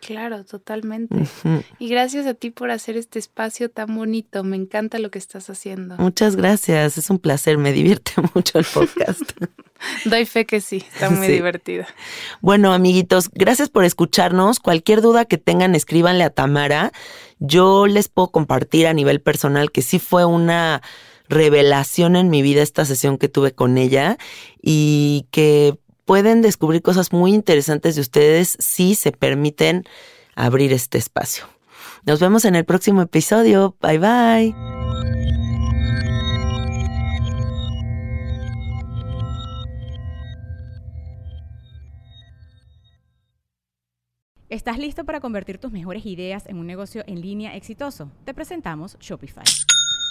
[0.00, 1.14] Claro, totalmente.
[1.78, 4.42] Y gracias a ti por hacer este espacio tan bonito.
[4.42, 5.96] Me encanta lo que estás haciendo.
[5.98, 6.96] Muchas gracias.
[6.96, 7.58] Es un placer.
[7.58, 9.20] Me divierte mucho el podcast.
[10.06, 10.76] Doy fe que sí.
[10.94, 11.84] Está muy divertido.
[12.40, 14.60] Bueno, amiguitos, gracias por escucharnos.
[14.60, 16.90] Cualquier duda que tengan, escríbanle a Tamara.
[17.38, 20.80] Yo les puedo compartir a nivel personal que sí fue una
[21.28, 24.18] revelación en mi vida esta sesión que tuve con ella
[24.62, 29.84] y que pueden descubrir cosas muy interesantes de ustedes si se permiten
[30.34, 31.44] abrir este espacio.
[32.04, 33.76] Nos vemos en el próximo episodio.
[33.80, 34.54] Bye bye.
[44.48, 48.12] ¿Estás listo para convertir tus mejores ideas en un negocio en línea exitoso?
[48.24, 49.44] Te presentamos Shopify.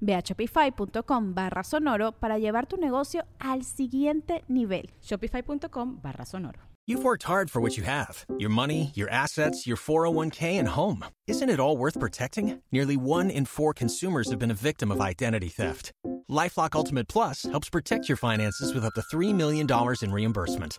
[0.00, 4.90] Ve a shopify.com barra sonoro para llevar tu negocio al siguiente nivel.
[5.02, 6.68] Shopify.com barra sonoro.
[6.88, 11.04] You've worked hard for what you have your money, your assets, your 401k, and home.
[11.26, 12.62] Isn't it all worth protecting?
[12.72, 15.92] Nearly one in four consumers have been a victim of identity theft.
[16.30, 19.66] Lifelock Ultimate Plus helps protect your finances with up to $3 million
[20.02, 20.78] in reimbursement.